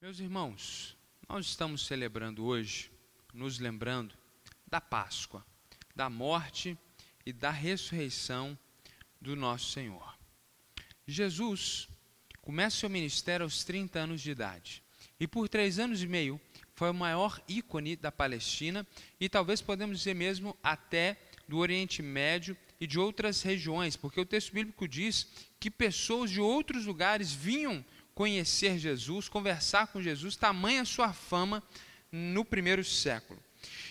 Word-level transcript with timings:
Meus 0.00 0.20
irmãos, 0.20 0.96
nós 1.28 1.46
estamos 1.46 1.84
celebrando 1.84 2.44
hoje, 2.44 2.88
nos 3.34 3.58
lembrando 3.58 4.14
da 4.64 4.80
Páscoa, 4.80 5.44
da 5.92 6.08
morte 6.08 6.78
e 7.26 7.32
da 7.32 7.50
ressurreição 7.50 8.56
do 9.20 9.34
nosso 9.34 9.72
Senhor. 9.72 10.16
Jesus 11.04 11.88
começa 12.40 12.76
seu 12.76 12.88
ministério 12.88 13.42
aos 13.42 13.64
30 13.64 13.98
anos 13.98 14.20
de 14.20 14.30
idade 14.30 14.84
e 15.18 15.26
por 15.26 15.48
três 15.48 15.80
anos 15.80 16.00
e 16.00 16.06
meio 16.06 16.40
foi 16.76 16.90
o 16.90 16.94
maior 16.94 17.42
ícone 17.48 17.96
da 17.96 18.12
Palestina 18.12 18.86
e 19.18 19.28
talvez 19.28 19.60
podemos 19.60 19.98
dizer 19.98 20.14
mesmo 20.14 20.56
até 20.62 21.20
do 21.48 21.58
Oriente 21.58 22.02
Médio 22.02 22.56
e 22.80 22.86
de 22.86 23.00
outras 23.00 23.42
regiões, 23.42 23.96
porque 23.96 24.20
o 24.20 24.26
texto 24.26 24.52
bíblico 24.52 24.86
diz 24.86 25.26
que 25.58 25.72
pessoas 25.72 26.30
de 26.30 26.40
outros 26.40 26.86
lugares 26.86 27.32
vinham 27.32 27.84
conhecer 28.18 28.80
Jesus, 28.80 29.28
conversar 29.28 29.86
com 29.86 30.02
Jesus, 30.02 30.34
tamanha 30.34 30.84
sua 30.84 31.12
fama 31.12 31.62
no 32.10 32.44
primeiro 32.44 32.82
século. 32.82 33.40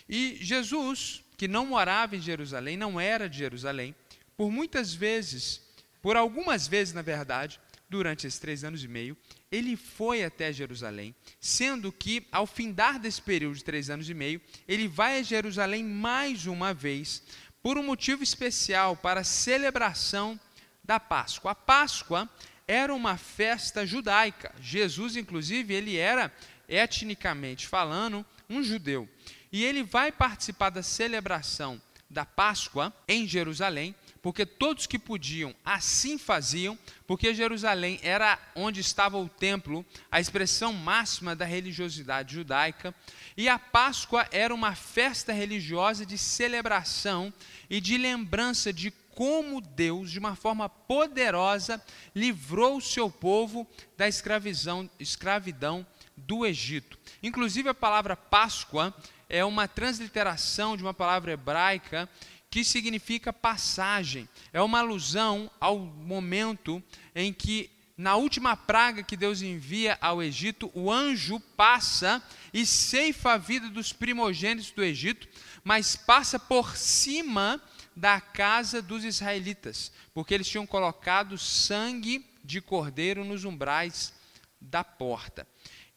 E 0.09 0.37
Jesus, 0.41 1.23
que 1.37 1.47
não 1.47 1.67
morava 1.67 2.17
em 2.17 2.21
Jerusalém, 2.21 2.75
não 2.75 2.99
era 2.99 3.29
de 3.29 3.37
Jerusalém, 3.37 3.95
por 4.35 4.51
muitas 4.51 4.93
vezes, 4.93 5.61
por 6.01 6.17
algumas 6.17 6.67
vezes 6.67 6.93
na 6.93 7.01
verdade, 7.01 7.57
durante 7.89 8.27
esses 8.27 8.37
três 8.37 8.65
anos 8.65 8.83
e 8.83 8.87
meio, 8.89 9.15
ele 9.49 9.77
foi 9.77 10.25
até 10.25 10.51
Jerusalém, 10.51 11.15
sendo 11.39 11.89
que, 11.89 12.27
ao 12.29 12.45
findar 12.45 12.99
desse 12.99 13.21
período 13.21 13.55
de 13.55 13.63
três 13.63 13.89
anos 13.89 14.09
e 14.09 14.13
meio, 14.13 14.41
ele 14.67 14.89
vai 14.89 15.19
a 15.19 15.23
Jerusalém 15.23 15.85
mais 15.85 16.45
uma 16.45 16.73
vez, 16.73 17.23
por 17.63 17.77
um 17.77 17.83
motivo 17.83 18.23
especial, 18.23 18.97
para 18.97 19.21
a 19.21 19.23
celebração 19.23 20.37
da 20.83 20.99
Páscoa. 20.99 21.51
A 21.51 21.55
Páscoa 21.55 22.29
era 22.67 22.93
uma 22.93 23.17
festa 23.17 23.85
judaica. 23.85 24.53
Jesus, 24.61 25.15
inclusive, 25.15 25.73
ele 25.73 25.97
era, 25.97 26.31
etnicamente 26.67 27.65
falando, 27.67 28.25
um 28.49 28.61
judeu. 28.61 29.07
E 29.51 29.63
ele 29.63 29.83
vai 29.83 30.11
participar 30.11 30.69
da 30.69 30.83
celebração 30.83 31.81
da 32.09 32.25
Páscoa 32.25 32.93
em 33.07 33.27
Jerusalém, 33.27 33.93
porque 34.21 34.45
todos 34.45 34.85
que 34.85 34.97
podiam 34.97 35.53
assim 35.63 36.17
faziam, 36.17 36.77
porque 37.05 37.33
Jerusalém 37.33 37.99
era 38.01 38.39
onde 38.55 38.79
estava 38.81 39.17
o 39.17 39.29
templo, 39.29 39.85
a 40.11 40.19
expressão 40.19 40.73
máxima 40.73 41.35
da 41.35 41.45
religiosidade 41.45 42.35
judaica, 42.35 42.93
e 43.35 43.47
a 43.47 43.59
Páscoa 43.59 44.27
era 44.31 44.53
uma 44.53 44.73
festa 44.75 45.31
religiosa 45.31 46.05
de 46.05 46.17
celebração 46.17 47.33
e 47.69 47.79
de 47.79 47.97
lembrança 47.97 48.71
de 48.71 48.91
como 49.17 49.59
Deus, 49.59 50.11
de 50.11 50.19
uma 50.19 50.35
forma 50.35 50.69
poderosa, 50.69 51.83
livrou 52.13 52.77
o 52.77 52.81
seu 52.81 53.09
povo 53.09 53.67
da 53.97 54.07
escravidão, 54.07 55.87
do 56.15 56.45
Egito. 56.45 56.99
Inclusive, 57.23 57.67
a 57.67 57.73
palavra 57.73 58.15
Páscoa 58.15 58.93
é 59.27 59.43
uma 59.43 59.67
transliteração 59.67 60.77
de 60.77 60.83
uma 60.83 60.93
palavra 60.93 61.31
hebraica 61.31 62.07
que 62.47 62.63
significa 62.63 63.33
passagem. 63.33 64.29
É 64.53 64.61
uma 64.61 64.81
alusão 64.81 65.49
ao 65.59 65.79
momento 65.79 66.81
em 67.15 67.33
que, 67.33 67.71
na 67.97 68.17
última 68.17 68.55
praga 68.55 69.01
que 69.01 69.17
Deus 69.17 69.41
envia 69.41 69.97
ao 69.99 70.21
Egito, 70.21 70.69
o 70.75 70.91
anjo 70.91 71.39
passa 71.39 72.21
e 72.53 72.67
ceifa 72.67 73.33
a 73.33 73.37
vida 73.37 73.67
dos 73.67 73.91
primogênitos 73.91 74.69
do 74.69 74.83
Egito, 74.83 75.27
mas 75.63 75.95
passa 75.95 76.37
por 76.37 76.77
cima 76.77 77.59
da 77.97 78.21
casa 78.21 78.79
dos 78.79 79.03
israelitas, 79.03 79.91
porque 80.13 80.31
eles 80.31 80.47
tinham 80.47 80.67
colocado 80.67 81.35
sangue 81.35 82.23
de 82.43 82.61
cordeiro 82.61 83.25
nos 83.25 83.43
umbrais 83.43 84.13
da 84.61 84.83
porta. 84.83 85.47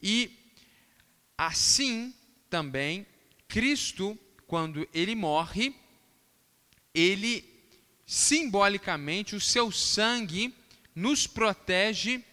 E 0.00 0.54
assim 1.36 2.14
também, 2.48 3.06
Cristo, 3.46 4.18
quando 4.46 4.88
ele 4.94 5.14
morre, 5.14 5.76
ele 6.94 7.44
simbolicamente, 8.06 9.36
o 9.36 9.40
seu 9.40 9.70
sangue 9.70 10.54
nos 10.94 11.26
protege 11.26 12.24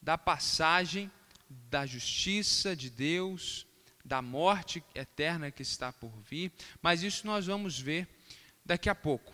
da 0.00 0.16
passagem 0.16 1.10
da 1.50 1.84
justiça 1.84 2.76
de 2.76 2.90
Deus, 2.90 3.66
da 4.04 4.22
morte 4.22 4.84
eterna 4.94 5.50
que 5.50 5.62
está 5.62 5.92
por 5.92 6.12
vir, 6.20 6.52
mas 6.80 7.02
isso 7.02 7.26
nós 7.26 7.46
vamos 7.46 7.76
ver 7.80 8.06
daqui 8.66 8.90
a 8.90 8.94
pouco. 8.94 9.32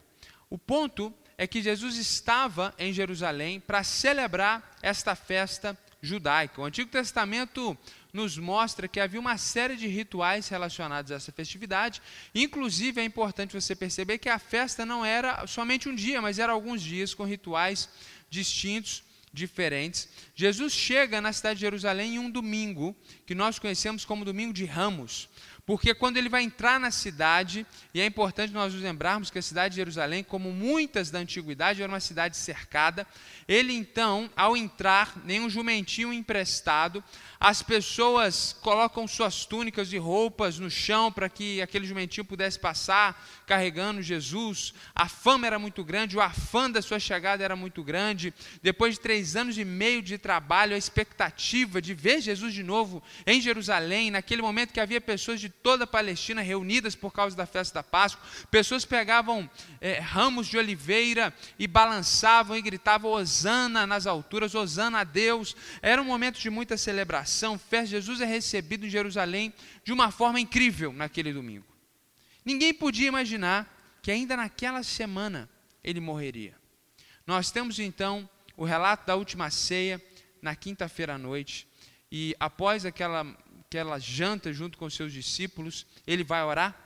O 0.48 0.58
ponto 0.58 1.12
é 1.38 1.46
que 1.46 1.62
Jesus 1.62 1.96
estava 1.96 2.74
em 2.78 2.92
Jerusalém 2.92 3.58
para 3.58 3.82
celebrar 3.82 4.76
esta 4.82 5.14
festa 5.14 5.76
judaica. 6.00 6.60
O 6.60 6.64
Antigo 6.64 6.90
Testamento 6.90 7.76
nos 8.12 8.36
mostra 8.36 8.86
que 8.86 9.00
havia 9.00 9.18
uma 9.18 9.38
série 9.38 9.76
de 9.76 9.86
rituais 9.86 10.48
relacionados 10.48 11.10
a 11.10 11.14
essa 11.14 11.32
festividade. 11.32 12.02
Inclusive, 12.34 13.00
é 13.00 13.04
importante 13.04 13.54
você 13.54 13.74
perceber 13.74 14.18
que 14.18 14.28
a 14.28 14.38
festa 14.38 14.84
não 14.84 15.04
era 15.04 15.46
somente 15.46 15.88
um 15.88 15.94
dia, 15.94 16.20
mas 16.20 16.38
era 16.38 16.52
alguns 16.52 16.82
dias 16.82 17.14
com 17.14 17.24
rituais 17.24 17.88
distintos, 18.28 19.02
diferentes. 19.32 20.08
Jesus 20.34 20.74
chega 20.74 21.20
na 21.20 21.32
cidade 21.32 21.56
de 21.58 21.62
Jerusalém 21.62 22.16
em 22.16 22.18
um 22.18 22.30
domingo, 22.30 22.94
que 23.24 23.34
nós 23.34 23.58
conhecemos 23.58 24.04
como 24.04 24.24
domingo 24.24 24.52
de 24.52 24.66
Ramos. 24.66 25.28
Porque 25.64 25.94
quando 25.94 26.16
ele 26.16 26.28
vai 26.28 26.42
entrar 26.42 26.80
na 26.80 26.90
cidade, 26.90 27.64
e 27.94 28.00
é 28.00 28.06
importante 28.06 28.52
nós 28.52 28.74
nos 28.74 28.82
lembrarmos 28.82 29.30
que 29.30 29.38
a 29.38 29.42
cidade 29.42 29.74
de 29.74 29.76
Jerusalém, 29.76 30.24
como 30.24 30.50
muitas 30.50 31.08
da 31.08 31.20
antiguidade, 31.20 31.80
era 31.80 31.92
uma 31.92 32.00
cidade 32.00 32.36
cercada, 32.36 33.06
ele 33.46 33.72
então, 33.72 34.28
ao 34.34 34.56
entrar, 34.56 35.16
nenhum 35.24 35.48
jumentinho 35.48 36.12
emprestado, 36.12 37.02
as 37.44 37.60
pessoas 37.60 38.56
colocam 38.60 39.08
suas 39.08 39.44
túnicas 39.44 39.92
e 39.92 39.98
roupas 39.98 40.60
no 40.60 40.70
chão 40.70 41.10
para 41.10 41.28
que 41.28 41.60
aquele 41.60 41.84
jumentinho 41.84 42.24
pudesse 42.24 42.56
passar 42.56 43.20
carregando 43.44 44.00
Jesus. 44.00 44.72
A 44.94 45.08
fama 45.08 45.44
era 45.44 45.58
muito 45.58 45.82
grande, 45.82 46.16
o 46.16 46.20
afã 46.20 46.70
da 46.70 46.80
sua 46.80 47.00
chegada 47.00 47.42
era 47.42 47.56
muito 47.56 47.82
grande. 47.82 48.32
Depois 48.62 48.94
de 48.94 49.00
três 49.00 49.34
anos 49.34 49.58
e 49.58 49.64
meio 49.64 50.00
de 50.00 50.18
trabalho, 50.18 50.76
a 50.76 50.78
expectativa 50.78 51.82
de 51.82 51.94
ver 51.94 52.20
Jesus 52.20 52.54
de 52.54 52.62
novo 52.62 53.02
em 53.26 53.40
Jerusalém, 53.40 54.12
naquele 54.12 54.40
momento 54.40 54.72
que 54.72 54.78
havia 54.78 55.00
pessoas 55.00 55.40
de 55.40 55.48
toda 55.48 55.82
a 55.82 55.86
Palestina 55.86 56.42
reunidas 56.42 56.94
por 56.94 57.12
causa 57.12 57.36
da 57.36 57.44
festa 57.44 57.80
da 57.80 57.82
Páscoa, 57.82 58.24
pessoas 58.52 58.84
pegavam 58.84 59.50
é, 59.80 59.98
ramos 59.98 60.46
de 60.46 60.56
oliveira 60.56 61.34
e 61.58 61.66
balançavam 61.66 62.56
e 62.56 62.62
gritavam 62.62 63.10
Osana 63.10 63.84
nas 63.84 64.06
alturas, 64.06 64.54
Osana 64.54 65.00
a 65.00 65.04
Deus. 65.04 65.56
Era 65.82 66.00
um 66.00 66.04
momento 66.04 66.38
de 66.38 66.48
muita 66.48 66.76
celebração 66.76 67.31
adoração, 67.32 67.58
fé, 67.58 67.86
Jesus 67.86 68.20
é 68.20 68.26
recebido 68.26 68.86
em 68.86 68.90
Jerusalém 68.90 69.54
de 69.82 69.92
uma 69.92 70.10
forma 70.10 70.38
incrível 70.38 70.92
naquele 70.92 71.32
domingo. 71.32 71.66
Ninguém 72.44 72.74
podia 72.74 73.08
imaginar 73.08 73.98
que 74.02 74.10
ainda 74.10 74.36
naquela 74.36 74.82
semana 74.82 75.48
ele 75.82 76.00
morreria. 76.00 76.54
Nós 77.26 77.50
temos 77.50 77.78
então 77.78 78.28
o 78.56 78.64
relato 78.64 79.06
da 79.06 79.16
última 79.16 79.50
ceia 79.50 80.00
na 80.42 80.54
quinta-feira 80.54 81.14
à 81.14 81.18
noite, 81.18 81.66
e 82.10 82.36
após 82.38 82.84
aquela, 82.84 83.24
aquela 83.60 83.98
janta 83.98 84.52
junto 84.52 84.76
com 84.76 84.90
seus 84.90 85.12
discípulos, 85.12 85.86
ele 86.06 86.22
vai 86.22 86.42
orar 86.42 86.76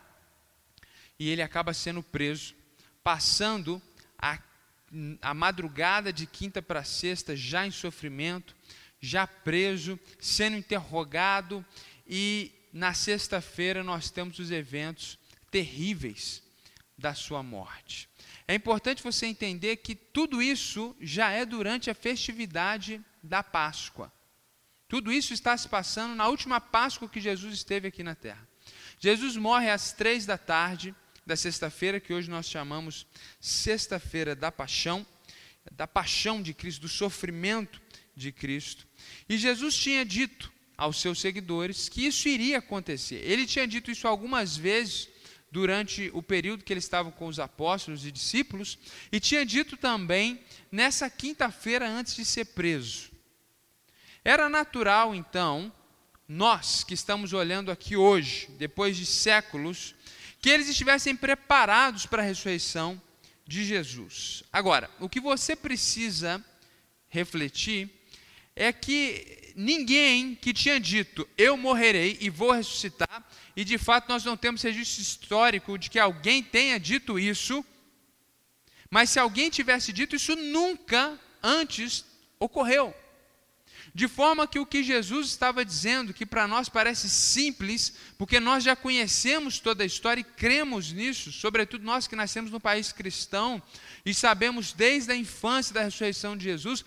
e 1.19 1.29
ele 1.29 1.43
acaba 1.43 1.73
sendo 1.73 2.03
preso, 2.03 2.55
passando 3.03 3.83
a, 4.19 4.39
a 5.23 5.35
madrugada 5.35 6.13
de 6.13 6.27
quinta 6.27 6.63
para 6.63 6.85
sexta 6.85 7.35
já 7.35 7.67
em 7.67 7.71
sofrimento, 7.71 8.55
já 9.07 9.27
preso, 9.27 9.99
sendo 10.19 10.57
interrogado, 10.57 11.65
e 12.07 12.53
na 12.73 12.93
sexta-feira 12.93 13.85
nós 13.85 14.11
temos 14.11 14.39
os 14.39 14.51
eventos 14.51 15.19
terríveis 15.51 16.43
da 16.99 17.15
sua 17.15 17.43
morte. 17.43 18.09
É 18.49 18.55
importante 18.55 19.03
você 19.03 19.27
entender 19.27 19.77
que 19.77 19.95
tudo 19.95 20.43
isso 20.43 20.97
já 21.01 21.31
é 21.31 21.45
durante 21.45 21.91
a 21.91 21.95
festividade 21.95 23.01
da 23.23 23.43
Páscoa. 23.43 24.13
Tudo 24.89 25.13
isso 25.13 25.33
está 25.33 25.57
se 25.57 25.69
passando 25.69 26.15
na 26.15 26.29
última 26.29 26.61
Páscoa 26.61 27.09
que 27.09 27.21
Jesus 27.21 27.55
esteve 27.55 27.89
aqui 27.89 28.03
na 28.03 28.15
terra. 28.15 28.47
Jesus 28.99 29.37
morre 29.37 29.71
às 29.71 29.93
três 29.93 30.27
da 30.27 30.39
tarde 30.39 30.95
da 31.25 31.37
sexta-feira, 31.37 31.99
que 31.99 32.15
hoje 32.15 32.31
nós 32.31 32.49
chamamos 32.49 33.07
Sexta-feira 33.41 34.35
da 34.35 34.53
Paixão, 34.53 35.05
da 35.73 35.87
paixão 35.87 36.41
de 36.41 36.55
Cristo, 36.55 36.83
do 36.83 36.89
sofrimento 36.89 37.81
de 38.15 38.31
Cristo. 38.31 38.86
E 39.29 39.37
Jesus 39.37 39.77
tinha 39.77 40.05
dito 40.05 40.53
aos 40.77 41.01
seus 41.01 41.21
seguidores 41.21 41.89
que 41.89 42.07
isso 42.07 42.29
iria 42.29 42.59
acontecer. 42.59 43.23
Ele 43.25 43.47
tinha 43.47 43.67
dito 43.67 43.91
isso 43.91 44.07
algumas 44.07 44.57
vezes 44.57 45.09
durante 45.51 46.11
o 46.13 46.23
período 46.23 46.65
que 46.65 46.73
ele 46.73 46.81
estava 46.81 47.11
com 47.11 47.27
os 47.27 47.39
apóstolos 47.39 48.05
e 48.05 48.13
discípulos, 48.13 48.79
e 49.11 49.19
tinha 49.19 49.47
dito 49.47 49.77
também 49.77 50.41
nessa 50.71 51.09
quinta-feira 51.09 51.89
antes 51.89 52.15
de 52.15 52.25
ser 52.25 52.47
preso. 52.47 53.11
Era 54.25 54.49
natural, 54.49 55.15
então, 55.15 55.73
nós 56.29 56.85
que 56.85 56.95
estamos 56.95 57.33
olhando 57.33 57.71
aqui 57.71 57.97
hoje, 57.97 58.49
depois 58.59 58.97
de 58.97 59.07
séculos, 59.07 59.95
que 60.41 60.51
eles 60.51 60.69
estivessem 60.69 61.17
preparados 61.17 62.05
para 62.07 62.23
a 62.23 62.27
ressurreição 62.27 63.01
de 63.47 63.65
Jesus. 63.65 64.43
Agora, 64.53 64.91
o 65.01 65.09
que 65.09 65.21
você 65.21 65.55
precisa 65.55 66.45
refletir 67.09 67.89
é 68.57 68.73
que 68.73 69.53
ninguém 69.55 70.35
que 70.35 70.53
tinha 70.53 70.81
dito, 70.81 71.29
eu 71.37 71.57
morrerei 71.57 72.17
e 72.21 72.31
vou 72.31 72.53
ressuscitar, 72.53 73.25
e 73.55 73.63
de 73.65 73.77
fato 73.77 74.09
nós 74.09 74.25
não 74.25 74.37
temos 74.37 74.63
registro 74.63 75.03
histórico 75.03 75.79
de 75.79 75.91
que 75.91 75.99
alguém 75.99 76.43
tenha 76.43 76.81
dito 76.81 77.19
isso, 77.19 77.65
mas 78.91 79.11
se 79.11 79.19
alguém 79.19 79.51
tivesse 79.51 79.93
dito 79.93 80.17
isso, 80.17 80.35
nunca 80.35 81.19
antes 81.43 82.05
ocorreu. 82.39 82.95
De 83.95 84.09
forma 84.09 84.47
que 84.47 84.59
o 84.59 84.67
que 84.67 84.83
Jesus 84.83 85.29
estava 85.29 85.65
dizendo, 85.65 86.13
que 86.13 86.27
para 86.27 86.47
nós 86.47 86.69
parece 86.69 87.09
simples, 87.09 87.95
porque 88.19 88.39
nós 88.39 88.63
já 88.63 88.77
conhecemos 88.77 89.59
toda 89.59 89.83
a 89.83 89.87
história 89.87 90.21
e 90.21 90.25
cremos 90.25 90.93
nisso, 90.93 91.33
sobretudo 91.33 91.83
nós 91.83 92.07
que 92.07 92.15
nascemos 92.15 92.51
no 92.51 92.61
país 92.61 92.93
cristão 92.93 93.63
e 94.05 94.13
sabemos 94.13 94.73
desde 94.73 95.13
a 95.13 95.17
infância 95.17 95.73
da 95.73 95.83
ressurreição 95.83 96.37
de 96.37 96.45
Jesus, 96.45 96.85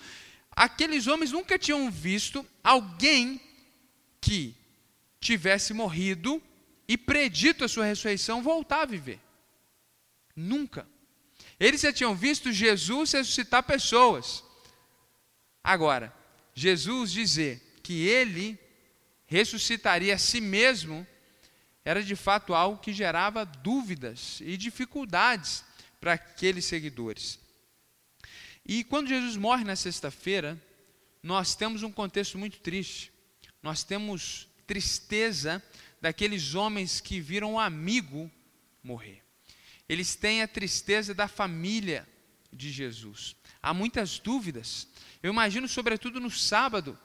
aqueles 0.60 1.08
homens 1.08 1.32
nunca 1.32 1.58
tinham 1.58 1.90
visto 1.90 2.46
alguém 2.62 3.40
que 4.20 4.54
tivesse 5.18 5.74
morrido 5.74 6.44
e 6.86 6.98
predito 6.98 7.64
a 7.64 7.70
sua 7.70 7.86
ressurreição 7.86 8.44
voltar 8.44 8.82
a 8.82 8.86
viver. 8.86 9.22
Nunca. 10.36 10.86
Eles 11.58 11.80
já 11.80 11.94
tinham 11.94 12.14
visto 12.14 12.52
Jesus 12.52 13.14
ressuscitar 13.14 13.64
pessoas. 13.64 14.44
Agora, 15.64 16.14
Jesus 16.54 17.10
dizer 17.10 17.80
que 17.82 18.06
ele 18.06 18.60
ressuscitaria 19.28 20.16
a 20.16 20.18
si 20.18 20.42
mesmo 20.42 21.08
era 21.86 22.04
de 22.04 22.18
fato 22.18 22.54
algo 22.54 22.82
que 22.82 22.92
gerava 22.92 23.46
dúvidas 23.46 24.42
e 24.42 24.58
dificuldades 24.58 25.64
para 26.02 26.14
aqueles 26.14 26.66
seguidores. 26.66 27.40
E 28.72 28.84
quando 28.84 29.08
Jesus 29.08 29.36
morre 29.36 29.64
na 29.64 29.76
sexta-feira, 29.76 30.56
nós 31.24 31.56
temos 31.56 31.82
um 31.82 31.92
contexto 31.92 32.38
muito 32.38 32.60
triste. 32.60 33.12
Nós 33.64 33.84
temos 33.84 34.48
tristeza 34.68 35.60
daqueles 36.00 36.54
homens 36.54 37.02
que 37.02 37.20
viram 37.20 37.54
um 37.54 37.60
amigo 37.60 38.30
morrer. 38.84 39.24
Eles 39.90 40.14
têm 40.14 40.44
a 40.44 40.48
tristeza 40.48 41.16
da 41.16 41.28
família 41.28 42.08
de 42.54 42.72
Jesus. 42.72 43.36
Há 43.60 43.74
muitas 43.74 44.20
dúvidas. 44.20 44.88
Eu 45.24 45.32
imagino, 45.32 45.68
sobretudo 45.68 46.20
no 46.20 46.30
sábado, 46.30 46.96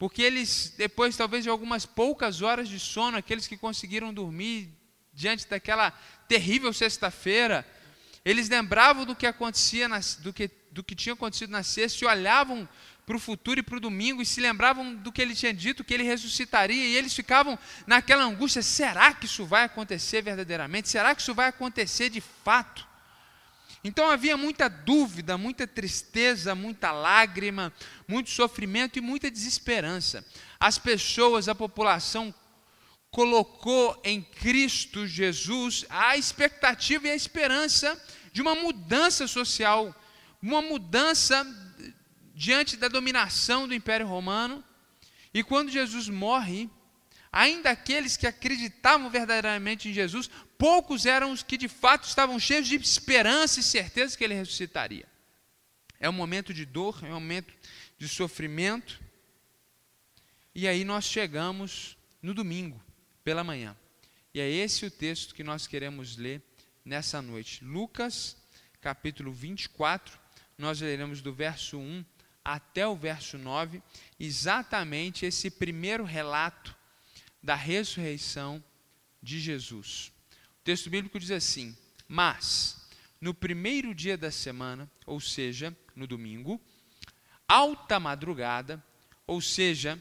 porque 0.00 0.22
eles, 0.22 0.74
depois 0.76 1.16
talvez 1.16 1.44
de 1.44 1.50
algumas 1.50 1.86
poucas 1.86 2.42
horas 2.42 2.68
de 2.68 2.80
sono, 2.80 3.16
aqueles 3.16 3.46
que 3.46 3.56
conseguiram 3.56 4.12
dormir 4.12 4.70
diante 5.14 5.46
daquela 5.46 5.92
terrível 6.26 6.72
sexta-feira, 6.72 7.64
eles 8.24 8.48
lembravam 8.48 9.04
do 9.04 9.14
que 9.14 9.24
acontecia, 9.24 9.88
do, 10.20 10.32
que, 10.32 10.50
do 10.72 10.82
que 10.82 10.94
tinha 10.94 11.12
acontecido 11.12 11.50
na 11.50 11.62
sexta 11.62 12.04
e 12.04 12.08
olhavam 12.08 12.68
para 13.04 13.16
o 13.16 13.20
futuro 13.20 13.60
e 13.60 13.62
para 13.62 13.76
o 13.76 13.80
domingo 13.80 14.22
e 14.22 14.26
se 14.26 14.40
lembravam 14.40 14.94
do 14.94 15.12
que 15.12 15.20
ele 15.20 15.34
tinha 15.34 15.52
dito, 15.52 15.84
que 15.84 15.92
ele 15.92 16.02
ressuscitaria, 16.02 16.86
e 16.86 16.96
eles 16.96 17.14
ficavam 17.14 17.58
naquela 17.86 18.24
angústia: 18.24 18.62
será 18.62 19.12
que 19.12 19.26
isso 19.26 19.44
vai 19.44 19.64
acontecer 19.64 20.22
verdadeiramente? 20.22 20.88
Será 20.88 21.14
que 21.14 21.20
isso 21.20 21.34
vai 21.34 21.48
acontecer 21.48 22.08
de 22.08 22.20
fato? 22.20 22.88
Então 23.84 24.08
havia 24.08 24.36
muita 24.36 24.68
dúvida, 24.68 25.36
muita 25.36 25.66
tristeza, 25.66 26.54
muita 26.54 26.92
lágrima, 26.92 27.72
muito 28.06 28.30
sofrimento 28.30 28.98
e 28.98 29.02
muita 29.02 29.30
desesperança. 29.30 30.24
As 30.58 30.78
pessoas, 30.78 31.48
a 31.48 31.54
população 31.54 32.32
colocou 33.10 34.00
em 34.04 34.22
Cristo 34.22 35.06
Jesus 35.06 35.84
a 35.90 36.16
expectativa 36.16 37.08
e 37.08 37.10
a 37.10 37.16
esperança 37.16 38.00
de 38.32 38.40
uma 38.40 38.54
mudança 38.54 39.26
social, 39.26 39.94
uma 40.42 40.60
mudança 40.60 41.46
diante 42.34 42.76
da 42.76 42.88
dominação 42.88 43.68
do 43.68 43.74
Império 43.74 44.06
Romano. 44.06 44.62
E 45.32 45.42
quando 45.42 45.70
Jesus 45.70 46.08
morre, 46.08 46.68
ainda 47.30 47.70
aqueles 47.70 48.16
que 48.16 48.26
acreditavam 48.26 49.08
verdadeiramente 49.08 49.88
em 49.88 49.92
Jesus, 49.92 50.28
poucos 50.58 51.06
eram 51.06 51.30
os 51.32 51.42
que 51.42 51.56
de 51.56 51.68
fato 51.68 52.06
estavam 52.06 52.38
cheios 52.38 52.66
de 52.66 52.76
esperança 52.76 53.60
e 53.60 53.62
certeza 53.62 54.18
que 54.18 54.24
ele 54.24 54.34
ressuscitaria. 54.34 55.06
É 56.00 56.08
um 56.10 56.12
momento 56.12 56.52
de 56.52 56.66
dor, 56.66 56.98
é 57.02 57.10
um 57.10 57.14
momento 57.14 57.54
de 57.96 58.08
sofrimento. 58.08 59.00
E 60.52 60.66
aí 60.66 60.84
nós 60.84 61.04
chegamos 61.04 61.96
no 62.20 62.34
domingo, 62.34 62.82
pela 63.22 63.44
manhã. 63.44 63.76
E 64.34 64.40
é 64.40 64.50
esse 64.50 64.84
o 64.84 64.90
texto 64.90 65.34
que 65.34 65.44
nós 65.44 65.66
queremos 65.66 66.16
ler 66.16 66.42
nessa 66.84 67.22
noite. 67.22 67.64
Lucas, 67.64 68.36
capítulo 68.80 69.32
24, 69.32 70.18
nós 70.58 70.80
leremos 70.80 71.20
do 71.20 71.32
verso 71.32 71.78
1 71.78 72.04
até 72.44 72.86
o 72.86 72.96
verso 72.96 73.38
9, 73.38 73.82
exatamente 74.18 75.24
esse 75.24 75.50
primeiro 75.50 76.04
relato 76.04 76.74
da 77.42 77.54
ressurreição 77.54 78.62
de 79.22 79.40
Jesus. 79.40 80.12
O 80.60 80.64
texto 80.64 80.90
bíblico 80.90 81.18
diz 81.18 81.30
assim: 81.30 81.76
Mas, 82.08 82.88
no 83.20 83.32
primeiro 83.32 83.94
dia 83.94 84.16
da 84.16 84.30
semana, 84.30 84.90
ou 85.06 85.20
seja, 85.20 85.76
no 85.94 86.06
domingo, 86.06 86.60
alta 87.46 88.00
madrugada, 88.00 88.84
ou 89.26 89.40
seja, 89.40 90.00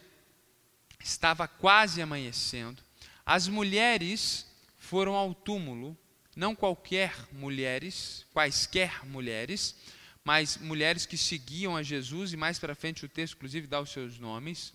estava 1.00 1.48
quase 1.48 2.01
amanhecendo, 2.01 2.83
as 3.25 3.48
mulheres 3.48 4.48
foram 4.77 5.13
ao 5.13 5.33
túmulo, 5.33 5.98
não 6.36 6.56
qualquer 6.56 7.13
mulheres, 7.31 8.25
quaisquer 8.33 9.06
mulheres, 9.06 9.75
mas 10.23 10.57
mulheres 10.57 11.06
que 11.06 11.18
seguiam 11.18 11.75
a 11.75 11.83
Jesus, 11.83 12.33
e 12.33 12.38
mais 12.38 12.59
para 12.59 12.75
frente 12.75 13.06
o 13.06 13.09
texto, 13.09 13.35
inclusive, 13.35 13.68
dá 13.68 13.81
os 13.81 13.89
seus 13.89 14.19
nomes. 14.19 14.73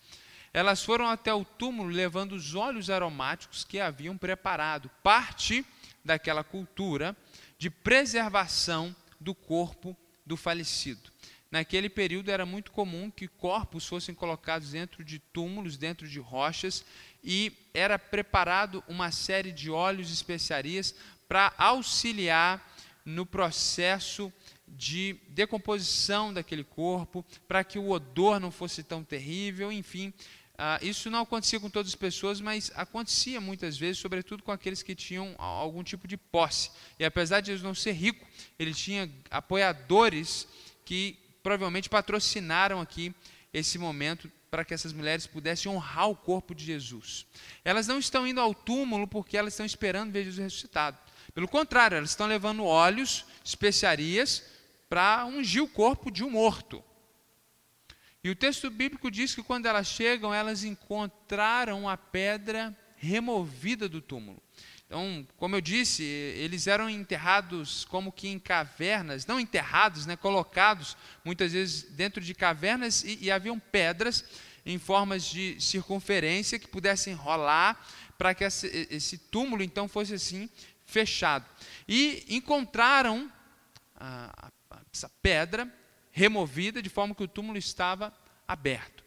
Elas 0.52 0.82
foram 0.82 1.06
até 1.06 1.32
o 1.32 1.44
túmulo 1.44 1.90
levando 1.90 2.32
os 2.32 2.54
óleos 2.54 2.90
aromáticos 2.90 3.64
que 3.64 3.78
haviam 3.78 4.16
preparado, 4.16 4.90
parte 5.02 5.64
daquela 6.04 6.42
cultura 6.42 7.16
de 7.58 7.68
preservação 7.70 8.94
do 9.20 9.34
corpo 9.34 9.96
do 10.24 10.36
falecido. 10.36 11.10
Naquele 11.50 11.88
período 11.88 12.30
era 12.30 12.44
muito 12.44 12.72
comum 12.72 13.10
que 13.10 13.28
corpos 13.28 13.86
fossem 13.86 14.14
colocados 14.14 14.72
dentro 14.72 15.04
de 15.04 15.18
túmulos, 15.18 15.76
dentro 15.76 16.08
de 16.08 16.18
rochas, 16.18 16.84
e 17.22 17.52
era 17.72 17.98
preparado 17.98 18.82
uma 18.88 19.12
série 19.12 19.52
de 19.52 19.70
óleos 19.70 20.10
e 20.10 20.14
especiarias 20.14 20.94
para 21.28 21.52
auxiliar 21.56 22.74
no 23.04 23.24
processo 23.24 24.32
de 24.76 25.16
decomposição 25.28 26.32
daquele 26.32 26.64
corpo, 26.64 27.24
para 27.48 27.64
que 27.64 27.78
o 27.78 27.90
odor 27.90 28.38
não 28.38 28.50
fosse 28.50 28.82
tão 28.82 29.02
terrível, 29.02 29.72
enfim. 29.72 30.12
Uh, 30.54 30.82
isso 30.82 31.10
não 31.10 31.20
acontecia 31.20 31.60
com 31.60 31.68
todas 31.68 31.92
as 31.92 31.94
pessoas, 31.94 32.40
mas 32.40 32.72
acontecia 32.74 33.40
muitas 33.40 33.76
vezes, 33.76 33.98
sobretudo 33.98 34.42
com 34.42 34.52
aqueles 34.52 34.82
que 34.82 34.94
tinham 34.94 35.34
algum 35.38 35.82
tipo 35.82 36.08
de 36.08 36.16
posse. 36.16 36.70
E 36.98 37.04
apesar 37.04 37.40
de 37.40 37.48
Jesus 37.48 37.62
não 37.62 37.74
ser 37.74 37.92
rico, 37.92 38.26
ele 38.58 38.72
tinha 38.72 39.10
apoiadores 39.30 40.48
que 40.84 41.18
provavelmente 41.42 41.88
patrocinaram 41.88 42.80
aqui 42.80 43.14
esse 43.52 43.78
momento 43.78 44.30
para 44.50 44.64
que 44.64 44.72
essas 44.72 44.92
mulheres 44.92 45.26
pudessem 45.26 45.70
honrar 45.70 46.08
o 46.08 46.16
corpo 46.16 46.54
de 46.54 46.64
Jesus. 46.64 47.26
Elas 47.64 47.86
não 47.86 47.98
estão 47.98 48.26
indo 48.26 48.40
ao 48.40 48.54
túmulo 48.54 49.06
porque 49.06 49.36
elas 49.36 49.52
estão 49.52 49.66
esperando 49.66 50.12
ver 50.12 50.24
Jesus 50.24 50.42
ressuscitado. 50.42 50.96
Pelo 51.34 51.46
contrário, 51.48 51.98
elas 51.98 52.10
estão 52.10 52.26
levando 52.26 52.64
óleos, 52.64 53.26
especiarias, 53.44 54.42
para 54.88 55.24
ungir 55.26 55.62
o 55.62 55.68
corpo 55.68 56.10
de 56.10 56.22
um 56.24 56.30
morto. 56.30 56.82
E 58.22 58.30
o 58.30 58.34
texto 58.36 58.68
bíblico 58.70 59.10
diz 59.10 59.34
que 59.34 59.42
quando 59.42 59.66
elas 59.66 59.86
chegam, 59.86 60.34
elas 60.34 60.64
encontraram 60.64 61.88
a 61.88 61.96
pedra 61.96 62.76
removida 62.96 63.88
do 63.88 64.00
túmulo. 64.00 64.42
Então, 64.86 65.26
como 65.36 65.56
eu 65.56 65.60
disse, 65.60 66.02
eles 66.02 66.66
eram 66.66 66.88
enterrados 66.88 67.84
como 67.84 68.12
que 68.12 68.28
em 68.28 68.38
cavernas, 68.38 69.26
não 69.26 69.38
enterrados, 69.38 70.06
né, 70.06 70.16
colocados 70.16 70.96
muitas 71.24 71.52
vezes 71.52 71.82
dentro 71.82 72.20
de 72.20 72.34
cavernas 72.34 73.02
e, 73.02 73.18
e 73.22 73.30
haviam 73.30 73.58
pedras 73.58 74.24
em 74.64 74.78
formas 74.78 75.24
de 75.24 75.60
circunferência 75.60 76.58
que 76.58 76.68
pudessem 76.68 77.14
rolar 77.14 77.84
para 78.16 78.34
que 78.34 78.44
esse, 78.44 78.88
esse 78.90 79.18
túmulo 79.18 79.62
então 79.62 79.88
fosse 79.88 80.14
assim 80.14 80.48
fechado. 80.84 81.44
E 81.86 82.24
encontraram 82.28 83.30
a, 83.96 84.50
essa 84.96 85.10
pedra 85.22 85.70
removida, 86.10 86.80
de 86.80 86.88
forma 86.88 87.14
que 87.14 87.22
o 87.22 87.28
túmulo 87.28 87.58
estava 87.58 88.12
aberto. 88.48 89.04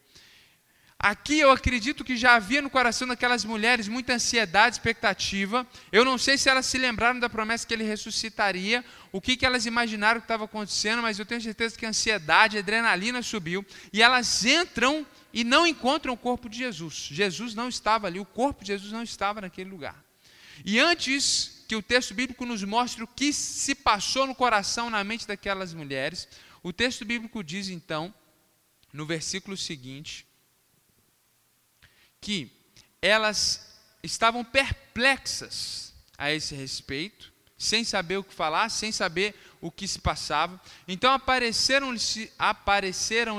Aqui 1.02 1.40
eu 1.40 1.50
acredito 1.50 2.04
que 2.04 2.14
já 2.14 2.34
havia 2.34 2.60
no 2.60 2.68
coração 2.68 3.08
daquelas 3.08 3.42
mulheres 3.42 3.88
muita 3.88 4.12
ansiedade, 4.12 4.76
expectativa. 4.76 5.66
Eu 5.90 6.04
não 6.04 6.18
sei 6.18 6.36
se 6.36 6.48
elas 6.48 6.66
se 6.66 6.76
lembraram 6.76 7.18
da 7.18 7.28
promessa 7.28 7.66
que 7.66 7.72
ele 7.72 7.84
ressuscitaria, 7.84 8.84
o 9.10 9.18
que, 9.18 9.34
que 9.34 9.46
elas 9.46 9.64
imaginaram 9.64 10.20
que 10.20 10.26
estava 10.26 10.44
acontecendo, 10.44 11.00
mas 11.00 11.18
eu 11.18 11.24
tenho 11.24 11.40
certeza 11.40 11.76
que 11.76 11.86
a 11.86 11.88
ansiedade, 11.88 12.58
a 12.58 12.60
adrenalina 12.60 13.22
subiu, 13.22 13.64
e 13.92 14.02
elas 14.02 14.44
entram 14.44 15.06
e 15.32 15.42
não 15.42 15.66
encontram 15.66 16.12
o 16.12 16.18
corpo 16.18 16.50
de 16.50 16.58
Jesus. 16.58 17.08
Jesus 17.10 17.54
não 17.54 17.68
estava 17.68 18.06
ali, 18.06 18.20
o 18.20 18.26
corpo 18.26 18.62
de 18.62 18.68
Jesus 18.68 18.92
não 18.92 19.02
estava 19.02 19.40
naquele 19.40 19.70
lugar. 19.70 19.96
E 20.64 20.78
antes 20.78 21.59
que 21.70 21.76
o 21.76 21.82
texto 21.82 22.12
bíblico 22.12 22.44
nos 22.44 22.64
mostre 22.64 23.04
o 23.04 23.06
que 23.06 23.32
se 23.32 23.76
passou 23.76 24.26
no 24.26 24.34
coração, 24.34 24.90
na 24.90 25.04
mente 25.04 25.24
daquelas 25.24 25.72
mulheres. 25.72 26.26
O 26.64 26.72
texto 26.72 27.04
bíblico 27.04 27.44
diz 27.44 27.68
então, 27.68 28.12
no 28.92 29.06
versículo 29.06 29.56
seguinte, 29.56 30.26
que 32.20 32.50
elas 33.00 33.78
estavam 34.02 34.44
perplexas 34.44 35.94
a 36.18 36.32
esse 36.32 36.56
respeito, 36.56 37.32
sem 37.56 37.84
saber 37.84 38.16
o 38.16 38.24
que 38.24 38.34
falar, 38.34 38.68
sem 38.68 38.90
saber 38.90 39.36
o 39.60 39.70
que 39.70 39.86
se 39.86 40.00
passava. 40.00 40.60
Então 40.88 41.12
apareceram-lhes 41.12 42.32
apareceram 42.36 43.38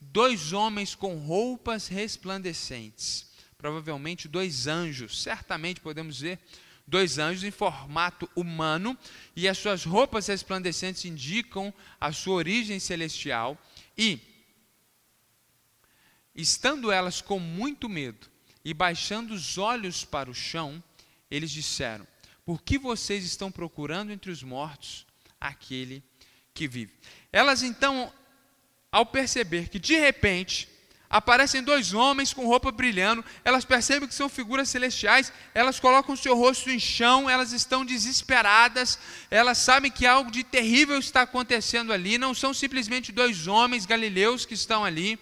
dois 0.00 0.52
homens 0.52 0.94
com 0.94 1.18
roupas 1.18 1.88
resplandecentes, 1.88 3.26
provavelmente 3.58 4.28
dois 4.28 4.68
anjos, 4.68 5.20
certamente 5.20 5.80
podemos 5.80 6.20
ver 6.20 6.38
dois 6.86 7.18
anjos 7.18 7.44
em 7.44 7.50
formato 7.50 8.28
humano, 8.34 8.96
e 9.34 9.48
as 9.48 9.58
suas 9.58 9.84
roupas 9.84 10.26
resplandecentes 10.26 11.04
indicam 11.04 11.72
a 12.00 12.12
sua 12.12 12.34
origem 12.34 12.78
celestial, 12.78 13.58
e, 13.96 14.20
estando 16.34 16.90
elas 16.90 17.20
com 17.20 17.38
muito 17.38 17.88
medo 17.88 18.30
e 18.64 18.72
baixando 18.72 19.34
os 19.34 19.58
olhos 19.58 20.04
para 20.04 20.30
o 20.30 20.34
chão, 20.34 20.82
eles 21.30 21.50
disseram: 21.50 22.06
Por 22.44 22.62
que 22.62 22.78
vocês 22.78 23.24
estão 23.24 23.50
procurando 23.50 24.12
entre 24.12 24.30
os 24.30 24.42
mortos 24.42 25.06
aquele 25.40 26.02
que 26.54 26.68
vive? 26.68 26.92
Elas 27.32 27.62
então, 27.62 28.12
ao 28.90 29.06
perceber 29.06 29.68
que 29.68 29.78
de 29.78 29.94
repente 29.94 30.68
aparecem 31.12 31.62
dois 31.62 31.92
homens 31.92 32.32
com 32.32 32.46
roupa 32.46 32.72
brilhando, 32.72 33.22
elas 33.44 33.66
percebem 33.66 34.08
que 34.08 34.14
são 34.14 34.30
figuras 34.30 34.70
celestiais, 34.70 35.30
elas 35.54 35.78
colocam 35.78 36.14
o 36.14 36.16
seu 36.16 36.34
rosto 36.34 36.70
em 36.70 36.80
chão, 36.80 37.28
elas 37.28 37.52
estão 37.52 37.84
desesperadas, 37.84 38.98
elas 39.30 39.58
sabem 39.58 39.90
que 39.90 40.06
algo 40.06 40.30
de 40.30 40.42
terrível 40.42 40.98
está 40.98 41.20
acontecendo 41.20 41.92
ali, 41.92 42.16
não 42.16 42.32
são 42.32 42.54
simplesmente 42.54 43.12
dois 43.12 43.46
homens 43.46 43.84
galileus 43.84 44.46
que 44.46 44.54
estão 44.54 44.86
ali, 44.86 45.18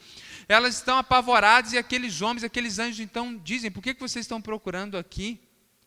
elas 0.49 0.77
estão 0.77 0.97
apavoradas 0.97 1.73
e 1.73 1.79
aqueles 1.79 2.23
homens, 2.23 2.45
aqueles 2.45 2.79
anjos 2.79 3.01
então 3.01 3.37
dizem: 3.37 3.71
Por 3.71 3.83
que 3.83 3.93
vocês 3.95 4.25
estão 4.25 4.41
procurando 4.41 4.97
aqui, 4.97 5.41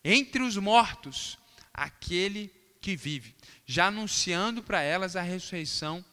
entre 0.03 0.43
os 0.43 0.57
mortos, 0.57 1.37
aquele 1.73 2.51
que 2.81 2.97
vive? 2.97 3.33
Já 3.65 3.87
anunciando 3.87 4.61
para 4.61 4.81
elas 4.81 5.15
a 5.15 5.21
ressurreição 5.21 6.03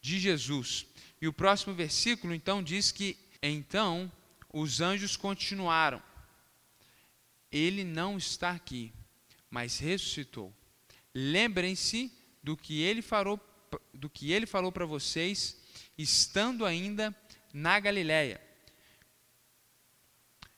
de 0.00 0.18
Jesus. 0.18 0.86
E 1.20 1.28
o 1.28 1.32
próximo 1.32 1.74
versículo 1.74 2.34
então 2.34 2.62
diz 2.62 2.90
que 2.92 3.16
então 3.42 4.10
os 4.52 4.80
anjos 4.80 5.16
continuaram: 5.16 6.02
Ele 7.50 7.84
não 7.84 8.16
está 8.16 8.50
aqui, 8.50 8.92
mas 9.50 9.78
ressuscitou. 9.78 10.52
Lembrem-se 11.14 12.12
do 12.42 12.56
que 12.56 12.80
ele 12.82 13.02
falou, 13.02 13.40
do 13.92 14.08
que 14.08 14.32
ele 14.32 14.46
falou 14.46 14.72
para 14.72 14.86
vocês, 14.86 15.56
estando 15.96 16.64
ainda 16.64 17.14
na 17.52 17.78
Galiléia. 17.80 18.40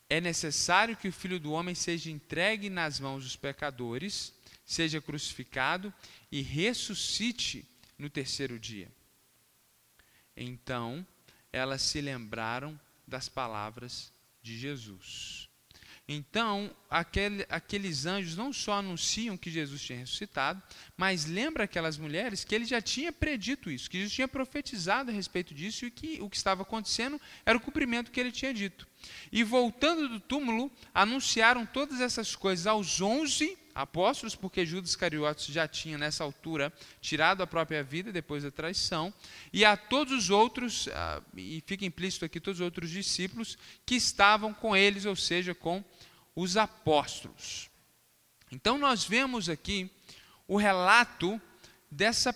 É 0.09 0.21
necessário 0.21 0.97
que 0.97 1.09
o 1.09 1.13
Filho 1.13 1.39
do 1.39 1.53
Homem 1.53 1.75
seja 1.75 2.11
entregue 2.11 2.69
nas 2.69 2.99
mãos 2.99 3.23
dos 3.23 3.37
pecadores, 3.37 4.35
seja 4.65 5.01
crucificado 5.01 5.95
e 6.33 6.43
ressuscite 6.43 7.65
no 7.97 8.11
terceiro 8.11 8.59
dia. 8.59 8.91
Então, 10.37 11.07
elas 11.53 11.83
se 11.83 12.01
lembraram 12.01 12.79
das 13.07 13.29
palavras 13.29 14.13
de 14.43 14.59
Jesus. 14.59 15.51
Então, 16.13 16.75
aquele, 16.91 17.47
aqueles 17.49 18.05
anjos 18.05 18.37
não 18.37 18.53
só 18.53 18.73
anunciam 18.73 19.37
que 19.37 19.49
Jesus 19.49 19.81
tinha 19.81 20.01
ressuscitado, 20.01 20.61
mas 20.97 21.25
lembra 21.25 21.65
aquelas 21.65 21.97
mulheres 21.97 22.43
que 22.43 22.53
ele 22.53 22.65
já 22.65 22.83
tinha 22.83 23.13
predito 23.13 23.71
isso, 23.71 23.89
que 23.89 23.99
Jesus 23.99 24.13
tinha 24.13 24.27
profetizado 24.27 25.13
a 25.13 25.15
respeito 25.15 25.55
disso 25.55 25.87
e 25.87 25.91
que 25.91 26.21
o 26.21 26.29
que 26.29 26.37
estava 26.37 26.63
acontecendo 26.63 27.21
era 27.47 27.57
o 27.57 27.61
cumprimento 27.61 28.11
que 28.11 28.19
ele 28.19 28.33
tinha 28.33 28.53
dito. 28.53 28.89
E 29.31 29.45
voltando 29.45 30.09
do 30.09 30.19
túmulo, 30.19 30.69
anunciaram 30.93 31.65
todas 31.65 32.01
essas 32.01 32.35
coisas 32.35 32.67
aos 32.67 33.01
onze 33.01 33.57
apóstolos, 33.83 34.35
porque 34.35 34.67
Judas 34.67 34.91
Iscariotes 34.91 35.47
já 35.47 35.67
tinha 35.67 35.99
nessa 35.99 36.25
altura 36.25 36.73
tirado 37.01 37.43
a 37.43 37.47
própria 37.47 37.83
vida 37.83 38.13
depois 38.13 38.43
da 38.43 38.51
traição, 38.51 39.13
e 39.53 39.65
a 39.65 39.77
todos 39.77 40.13
os 40.13 40.31
outros, 40.31 40.89
ah, 40.89 41.23
e 41.37 41.63
fica 41.67 41.85
implícito 41.85 42.25
aqui 42.25 42.41
todos 42.41 42.61
os 42.61 42.65
outros 42.65 42.91
discípulos 42.91 43.59
que 43.85 43.95
estavam 43.95 44.53
com 44.53 44.77
eles, 44.77 45.05
ou 45.05 45.17
seja, 45.17 45.55
com 45.55 45.85
os 46.35 46.57
apóstolos. 46.57 47.71
Então 48.53 48.79
nós 48.79 49.05
vemos 49.05 49.49
aqui 49.49 49.91
o 50.47 50.57
relato 50.57 51.41
dessa 51.91 52.33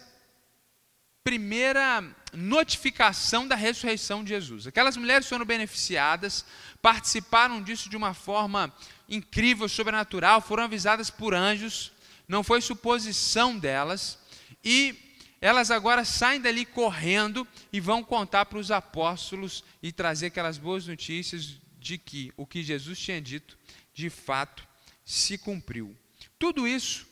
primeira 1.25 2.05
notificação 2.35 3.49
da 3.49 3.57
ressurreição 3.57 4.23
de 4.23 4.29
Jesus. 4.29 4.67
Aquelas 4.67 4.95
mulheres 4.95 5.27
foram 5.27 5.47
beneficiadas, 5.47 6.45
participaram 6.83 7.63
disso 7.63 7.89
de 7.89 7.97
uma 7.97 8.13
forma 8.13 8.71
incrível, 9.09 9.67
sobrenatural, 9.67 10.43
foram 10.43 10.65
avisadas 10.65 11.09
por 11.09 11.35
anjos, 11.35 11.91
não 12.29 12.45
foi 12.45 12.61
suposição 12.61 13.59
delas, 13.59 14.19
e 14.63 14.95
elas 15.41 15.71
agora 15.71 16.05
saem 16.05 16.41
dali 16.41 16.67
correndo 16.67 17.49
e 17.73 17.81
vão 17.81 18.05
contar 18.05 18.45
para 18.45 18.59
os 18.59 18.71
apóstolos 18.71 19.65
e 19.83 19.91
trazer 19.91 20.27
aquelas 20.27 20.59
boas 20.59 20.87
notícias 20.87 21.59
de 21.79 21.97
que 21.97 22.33
o 22.37 22.47
que 22.47 22.63
Jesus 22.63 22.99
tinha 22.99 23.21
dito, 23.21 23.59
de 23.95 24.11
fato, 24.11 24.67
se 25.05 25.39
cumpriu. 25.39 25.97
Tudo 26.39 26.67
isso 26.67 27.07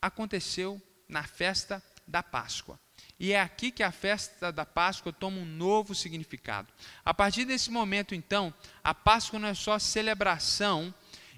aconteceu 0.00 0.80
na 1.08 1.24
festa 1.24 1.82
da 2.10 2.22
Páscoa. 2.22 2.78
E 3.18 3.32
é 3.32 3.40
aqui 3.40 3.70
que 3.70 3.82
a 3.82 3.92
festa 3.92 4.50
da 4.50 4.66
Páscoa 4.66 5.12
toma 5.12 5.38
um 5.38 5.44
novo 5.44 5.94
significado. 5.94 6.72
A 7.04 7.14
partir 7.14 7.44
desse 7.44 7.70
momento, 7.70 8.14
então, 8.14 8.52
a 8.82 8.94
Páscoa 8.94 9.38
não 9.38 9.48
é 9.48 9.54
só 9.54 9.78
celebração 9.78 10.92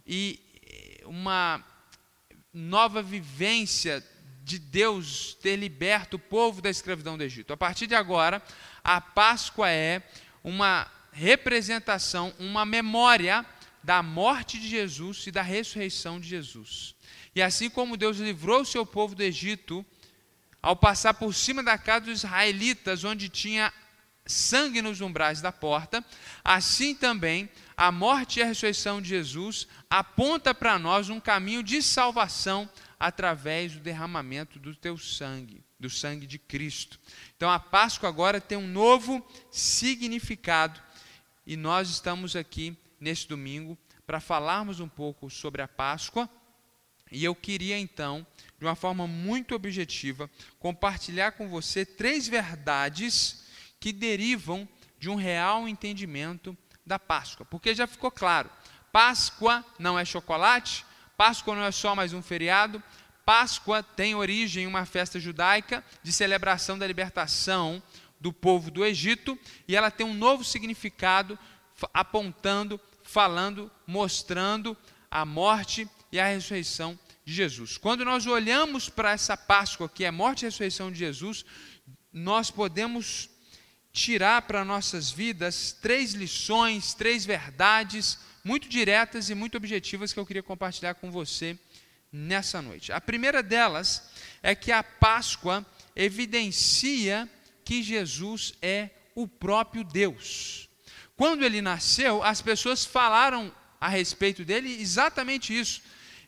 e 0.07 0.41
eh, 0.65 1.03
uma 1.05 1.65
nova 2.53 3.03
vivência 3.03 4.05
de 4.45 4.59
Deus 4.59 5.35
ter 5.41 5.57
liberto 5.57 6.17
o 6.17 6.21
povo 6.21 6.61
da 6.61 6.71
escravidão 6.71 7.17
do 7.17 7.25
Egito. 7.25 7.53
A 7.53 7.57
partir 7.57 7.87
de 7.87 7.95
agora, 7.95 8.43
a 8.83 9.01
Páscoa 9.01 9.71
é 9.71 10.03
uma 10.43 10.91
representação, 11.13 12.35
uma 12.39 12.65
memória 12.65 13.45
da 13.83 14.03
morte 14.03 14.59
de 14.59 14.69
Jesus 14.69 15.27
e 15.27 15.31
da 15.31 15.43
ressurreição 15.43 16.21
de 16.21 16.29
Jesus. 16.29 16.95
E 17.35 17.43
assim 17.43 17.69
como 17.69 17.97
Deus 17.97 18.19
livrou 18.19 18.63
o 18.63 18.67
seu 18.67 18.85
povo 18.85 19.15
do 19.15 19.23
Egito, 19.23 19.85
ao 20.63 20.77
passar 20.77 21.15
por 21.15 21.35
cima 21.35 21.63
da 21.63 21.77
casa 21.77 22.07
dos 22.07 22.23
israelitas, 22.23 23.03
onde 23.03 23.29
tinha 23.29 23.73
sangue 24.25 24.81
nos 24.81 25.01
umbrais 25.01 25.41
da 25.41 25.51
porta, 25.51 26.05
assim 26.45 26.95
também 26.95 27.51
a 27.77 27.91
morte 27.91 28.39
e 28.39 28.43
a 28.43 28.47
ressurreição 28.47 29.03
de 29.03 29.09
Jesus 29.09 29.67
aponta 29.91 30.55
para 30.55 30.79
nós 30.79 31.11
um 31.11 31.19
caminho 31.19 31.63
de 31.63 31.83
salvação 31.83 32.71
através 33.01 33.73
do 33.73 33.81
derramamento 33.81 34.61
do 34.61 34.77
teu 34.77 34.97
sangue, 34.97 35.65
do 35.81 35.91
sangue 35.91 36.27
de 36.27 36.39
Cristo. 36.39 37.01
Então 37.37 37.51
a 37.51 37.59
Páscoa 37.59 38.09
agora 38.09 38.41
tem 38.41 38.57
um 38.57 38.69
novo 38.69 39.27
significado 39.51 40.81
e 41.45 41.57
nós 41.57 41.91
estamos 41.91 42.37
aqui 42.37 42.77
neste 43.01 43.27
domingo 43.27 43.77
para 44.07 44.21
falarmos 44.21 44.79
um 44.79 44.89
pouco 44.89 45.29
sobre 45.29 45.63
a 45.63 45.67
Páscoa. 45.67 46.31
E 47.11 47.25
eu 47.25 47.35
queria 47.35 47.77
então 47.77 48.25
de 48.63 48.67
uma 48.67 48.77
forma 48.77 49.09
muito 49.09 49.57
objetiva, 49.57 50.31
compartilhar 50.61 51.33
com 51.33 51.49
você 51.49 51.85
três 51.85 52.29
verdades 52.29 53.43
que 53.81 53.93
derivam 53.93 54.69
de 55.01 55.11
um 55.11 55.17
real 55.17 55.67
entendimento 55.67 56.57
da 56.87 56.97
Páscoa. 56.97 57.45
Porque 57.45 57.75
já 57.75 57.89
ficou 57.89 58.09
claro: 58.09 58.49
Páscoa 58.93 59.65
não 59.81 59.99
é 59.99 60.05
chocolate, 60.05 60.87
Páscoa 61.17 61.57
não 61.57 61.65
é 61.65 61.73
só 61.73 61.97
mais 61.97 62.13
um 62.13 62.23
feriado, 62.23 62.81
Páscoa 63.25 63.83
tem 63.83 64.15
origem 64.15 64.63
em 64.63 64.69
uma 64.69 64.85
festa 64.85 65.19
judaica 65.19 65.85
de 66.01 66.13
celebração 66.13 66.79
da 66.79 66.87
libertação 66.87 67.83
do 68.21 68.33
povo 68.33 68.71
do 68.71 68.85
Egito 68.85 69.37
e 69.67 69.75
ela 69.75 69.91
tem 69.91 70.07
um 70.07 70.15
novo 70.15 70.45
significado 70.45 71.37
apontando, 71.93 72.81
falando, 73.03 73.69
mostrando 73.89 74.77
a 75.11 75.25
morte 75.25 75.89
e 76.13 76.21
a 76.21 76.27
ressurreição 76.29 76.97
de 77.25 77.33
Jesus. 77.33 77.77
Quando 77.77 78.05
nós 78.05 78.27
olhamos 78.27 78.89
para 78.89 79.13
essa 79.13 79.37
Páscoa, 79.37 79.89
que 79.89 80.05
é 80.05 80.09
a 80.09 80.13
morte 80.13 80.43
e 80.43 80.47
a 80.47 80.49
ressurreição 80.49 80.91
de 80.91 80.99
Jesus, 80.99 81.45
nós 82.13 82.51
podemos 82.51 83.31
tirar 83.93 84.43
para 84.43 84.65
nossas 84.65 85.11
vidas 85.11 85.77
três 85.81 86.13
lições, 86.13 86.95
três 86.95 87.25
verdades 87.25 88.19
muito 88.45 88.69
diretas 88.69 89.31
e 89.31 89.35
muito 89.35 89.57
objetivas 89.57 90.13
que 90.13 90.19
eu 90.19 90.27
queria 90.27 90.43
compartilhar 90.43 90.95
com 90.95 91.11
você 91.11 91.57
nessa 92.11 92.61
noite. 92.61 92.93
A 92.93 93.01
primeira 93.01 93.43
delas 93.43 94.11
é 94.43 94.55
que 94.55 94.73
a 94.73 94.83
Páscoa 94.83 95.65
evidencia 95.95 97.29
que 97.65 97.83
Jesus 97.83 98.55
é 98.61 98.91
o 99.15 99.29
próprio 99.29 99.85
Deus. 99.85 100.69
Quando 101.17 101.45
ele 101.45 101.63
nasceu, 101.63 102.23
as 102.23 102.43
pessoas 102.43 102.85
falaram 102.85 103.55
a 103.81 103.89
respeito 103.89 104.45
dele 104.45 104.81
exatamente 104.81 105.57
isso. 105.57 105.83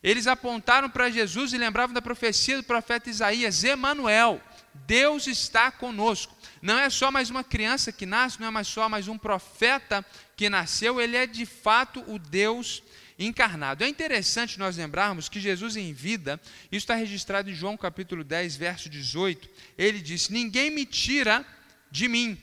Eles 0.05 0.27
apontaram 0.27 0.87
para 0.87 1.09
Jesus 1.09 1.51
e 1.51 1.57
lembravam 1.57 1.91
da 1.91 1.99
profecia 1.99 2.57
do 2.57 2.63
profeta 2.63 3.09
Isaías, 3.09 3.63
Emanuel, 3.63 4.39
Deus 4.85 5.25
está 5.25 5.71
conosco. 5.71 6.37
Não 6.61 6.77
é 6.77 6.91
só 6.91 7.09
mais 7.09 7.31
uma 7.31 7.43
criança 7.43 7.91
que 7.91 8.05
nasce, 8.05 8.39
não 8.39 8.49
é 8.49 8.51
mais 8.51 8.67
só 8.67 8.87
mais 8.87 9.07
um 9.07 9.17
profeta 9.17 10.05
que 10.37 10.47
nasceu, 10.47 11.01
ele 11.01 11.17
é 11.17 11.25
de 11.25 11.43
fato 11.43 12.03
o 12.07 12.19
Deus 12.19 12.83
encarnado. 13.17 13.83
É 13.83 13.87
interessante 13.87 14.59
nós 14.59 14.77
lembrarmos 14.77 15.27
que 15.27 15.39
Jesus 15.39 15.75
em 15.75 15.91
vida, 15.91 16.39
isso 16.71 16.83
está 16.83 16.93
registrado 16.93 17.49
em 17.49 17.55
João 17.55 17.75
capítulo 17.75 18.23
10, 18.23 18.57
verso 18.57 18.87
18, 18.87 19.49
ele 19.75 19.99
disse: 19.99 20.31
Ninguém 20.31 20.69
me 20.69 20.85
tira 20.85 21.43
de 21.89 22.07
mim. 22.07 22.39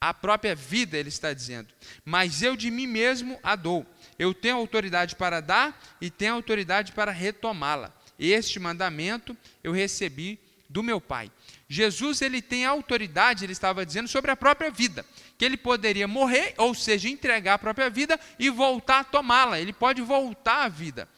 A 0.00 0.14
própria 0.14 0.54
vida, 0.54 0.96
ele 0.96 1.08
está 1.10 1.32
dizendo, 1.32 1.68
mas 2.04 2.42
eu 2.42 2.56
de 2.56 2.70
mim 2.70 2.86
mesmo 2.86 3.38
a 3.42 3.54
dou. 3.54 3.86
Eu 4.18 4.32
tenho 4.32 4.56
autoridade 4.56 5.16
para 5.16 5.40
dar 5.40 5.80
e 6.00 6.10
tenho 6.10 6.34
autoridade 6.34 6.92
para 6.92 7.10
retomá-la. 7.10 7.92
Este 8.18 8.60
mandamento 8.60 9.36
eu 9.62 9.72
recebi 9.72 10.38
do 10.68 10.82
meu 10.82 11.00
Pai. 11.00 11.30
Jesus 11.68 12.22
ele 12.22 12.42
tem 12.42 12.64
autoridade, 12.64 13.44
ele 13.44 13.52
estava 13.52 13.84
dizendo, 13.84 14.08
sobre 14.08 14.30
a 14.30 14.36
própria 14.36 14.70
vida, 14.70 15.04
que 15.36 15.44
ele 15.44 15.56
poderia 15.56 16.06
morrer, 16.06 16.54
ou 16.56 16.74
seja, 16.74 17.08
entregar 17.08 17.54
a 17.54 17.58
própria 17.58 17.90
vida 17.90 18.18
e 18.38 18.50
voltar 18.50 19.00
a 19.00 19.04
tomá-la. 19.04 19.60
Ele 19.60 19.72
pode 19.72 20.02
voltar 20.02 20.64
à 20.64 20.68
vida. 20.68 21.08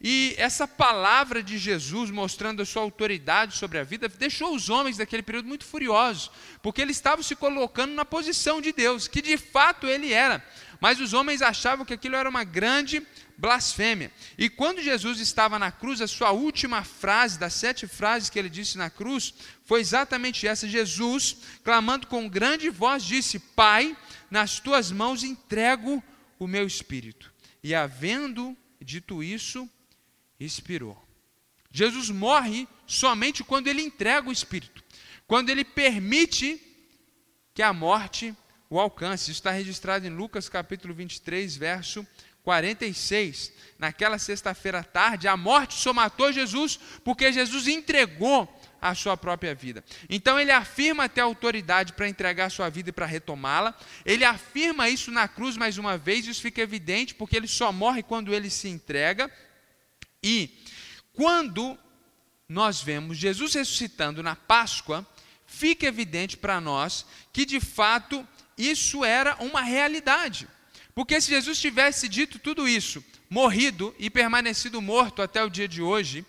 E 0.00 0.34
essa 0.36 0.68
palavra 0.68 1.42
de 1.42 1.56
Jesus 1.56 2.10
mostrando 2.10 2.60
a 2.60 2.66
sua 2.66 2.82
autoridade 2.82 3.56
sobre 3.56 3.78
a 3.78 3.84
vida 3.84 4.08
deixou 4.08 4.54
os 4.54 4.68
homens 4.68 4.98
daquele 4.98 5.22
período 5.22 5.48
muito 5.48 5.64
furiosos, 5.64 6.30
porque 6.62 6.82
eles 6.82 6.96
estavam 6.96 7.22
se 7.22 7.34
colocando 7.34 7.94
na 7.94 8.04
posição 8.04 8.60
de 8.60 8.72
Deus, 8.72 9.08
que 9.08 9.22
de 9.22 9.38
fato 9.38 9.86
ele 9.86 10.12
era. 10.12 10.44
Mas 10.80 11.00
os 11.00 11.12
homens 11.12 11.42
achavam 11.42 11.84
que 11.84 11.94
aquilo 11.94 12.16
era 12.16 12.28
uma 12.28 12.44
grande 12.44 13.06
blasfêmia. 13.36 14.10
E 14.36 14.48
quando 14.48 14.82
Jesus 14.82 15.20
estava 15.20 15.58
na 15.58 15.70
cruz, 15.70 16.00
a 16.00 16.06
sua 16.06 16.30
última 16.32 16.82
frase, 16.84 17.38
das 17.38 17.54
sete 17.54 17.86
frases 17.86 18.30
que 18.30 18.38
ele 18.38 18.48
disse 18.48 18.78
na 18.78 18.90
cruz, 18.90 19.34
foi 19.64 19.80
exatamente 19.80 20.46
essa: 20.46 20.68
Jesus, 20.68 21.36
clamando 21.64 22.06
com 22.06 22.28
grande 22.28 22.68
voz, 22.70 23.04
disse: 23.04 23.38
Pai, 23.38 23.96
nas 24.30 24.60
tuas 24.60 24.90
mãos 24.90 25.22
entrego 25.22 26.02
o 26.38 26.46
meu 26.46 26.66
espírito. 26.66 27.32
E 27.62 27.74
havendo 27.74 28.56
dito 28.80 29.22
isso, 29.22 29.68
expirou. 30.38 31.02
Jesus 31.70 32.10
morre 32.10 32.66
somente 32.86 33.44
quando 33.44 33.66
ele 33.66 33.82
entrega 33.82 34.28
o 34.28 34.32
espírito, 34.32 34.82
quando 35.26 35.50
ele 35.50 35.64
permite 35.64 36.60
que 37.52 37.62
a 37.62 37.72
morte 37.72 38.34
o 38.68 38.78
alcance. 38.80 39.24
Isso 39.24 39.38
está 39.38 39.50
registrado 39.50 40.06
em 40.06 40.10
Lucas 40.10 40.48
capítulo 40.48 40.94
23, 40.94 41.56
verso 41.56 42.06
46. 42.42 43.52
Naquela 43.78 44.18
sexta-feira 44.18 44.78
à 44.78 44.84
tarde, 44.84 45.26
a 45.26 45.36
morte 45.36 45.74
só 45.74 45.92
matou 45.92 46.32
Jesus 46.32 46.78
porque 47.04 47.32
Jesus 47.32 47.66
entregou 47.66 48.48
a 48.80 48.94
sua 48.94 49.16
própria 49.16 49.54
vida. 49.54 49.84
Então 50.08 50.38
ele 50.38 50.52
afirma 50.52 51.08
ter 51.08 51.22
autoridade 51.22 51.92
para 51.92 52.08
entregar 52.08 52.46
a 52.46 52.50
sua 52.50 52.68
vida 52.68 52.90
e 52.90 52.92
para 52.92 53.04
retomá-la. 53.04 53.74
Ele 54.04 54.24
afirma 54.24 54.88
isso 54.88 55.10
na 55.10 55.26
cruz 55.26 55.56
mais 55.56 55.76
uma 55.76 55.98
vez, 55.98 56.26
isso 56.26 56.40
fica 56.40 56.60
evidente 56.60 57.14
porque 57.14 57.36
ele 57.36 57.48
só 57.48 57.72
morre 57.72 58.02
quando 58.02 58.32
ele 58.32 58.48
se 58.48 58.68
entrega. 58.68 59.30
E 60.22 60.62
quando 61.12 61.76
nós 62.48 62.80
vemos 62.80 63.16
Jesus 63.16 63.54
ressuscitando 63.54 64.22
na 64.22 64.36
Páscoa, 64.36 65.04
fica 65.46 65.86
evidente 65.86 66.36
para 66.36 66.60
nós 66.60 67.04
que 67.32 67.44
de 67.44 67.58
fato 67.58 68.26
isso 68.56 69.04
era 69.04 69.36
uma 69.36 69.60
realidade. 69.60 70.48
Porque 70.94 71.20
se 71.20 71.30
Jesus 71.30 71.60
tivesse 71.60 72.08
dito 72.08 72.38
tudo 72.38 72.66
isso, 72.66 73.04
morrido 73.28 73.94
e 73.98 74.08
permanecido 74.08 74.80
morto 74.80 75.20
até 75.20 75.44
o 75.44 75.50
dia 75.50 75.68
de 75.68 75.82
hoje, 75.82 76.24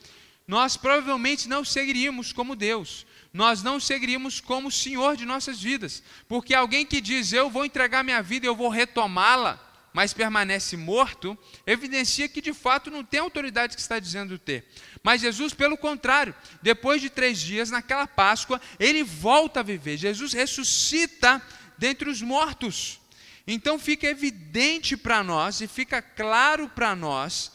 nós 0.48 0.76
provavelmente 0.78 1.48
não 1.48 1.64
seguiríamos 1.64 2.32
como 2.32 2.56
Deus, 2.56 3.06
nós 3.34 3.62
não 3.62 3.80
seguiríamos 3.80 4.40
como 4.40 4.72
Senhor 4.72 5.16
de 5.16 5.26
nossas 5.26 5.62
vidas, 5.62 6.02
porque 6.28 6.54
alguém 6.54 6.86
que 6.86 7.02
diz 7.02 7.34
eu 7.34 7.50
vou 7.50 7.66
entregar 7.66 8.04
minha 8.04 8.22
vida, 8.22 8.48
eu 8.48 8.56
vou 8.56 8.70
retomá-la, 8.70 9.64
mas 9.94 10.14
permanece 10.14 10.78
morto, 10.78 11.38
evidencia 11.66 12.30
que 12.30 12.42
de 12.42 12.54
fato 12.54 12.92
não 12.92 13.04
tem 13.04 13.20
autoridade 13.20 13.76
que 13.76 13.82
está 13.82 14.00
dizendo 14.00 14.38
ter. 14.38 14.66
Mas 15.02 15.22
Jesus, 15.22 15.54
pelo 15.54 15.78
contrário, 15.78 16.36
depois 16.62 17.02
de 17.02 17.10
três 17.10 17.40
dias, 17.40 17.72
naquela 17.72 18.06
Páscoa, 18.06 18.62
ele 18.80 19.04
volta 19.04 19.62
a 19.62 19.64
viver. 19.64 19.98
Jesus 19.98 20.34
ressuscita 20.34 21.42
dentre 21.78 22.10
os 22.10 22.22
mortos. 22.22 23.00
Então 23.48 23.80
fica 23.80 24.08
evidente 24.08 24.98
para 24.98 25.24
nós 25.24 25.62
e 25.62 25.68
fica 25.68 26.02
claro 26.02 26.68
para 26.70 26.96
nós 26.96 27.52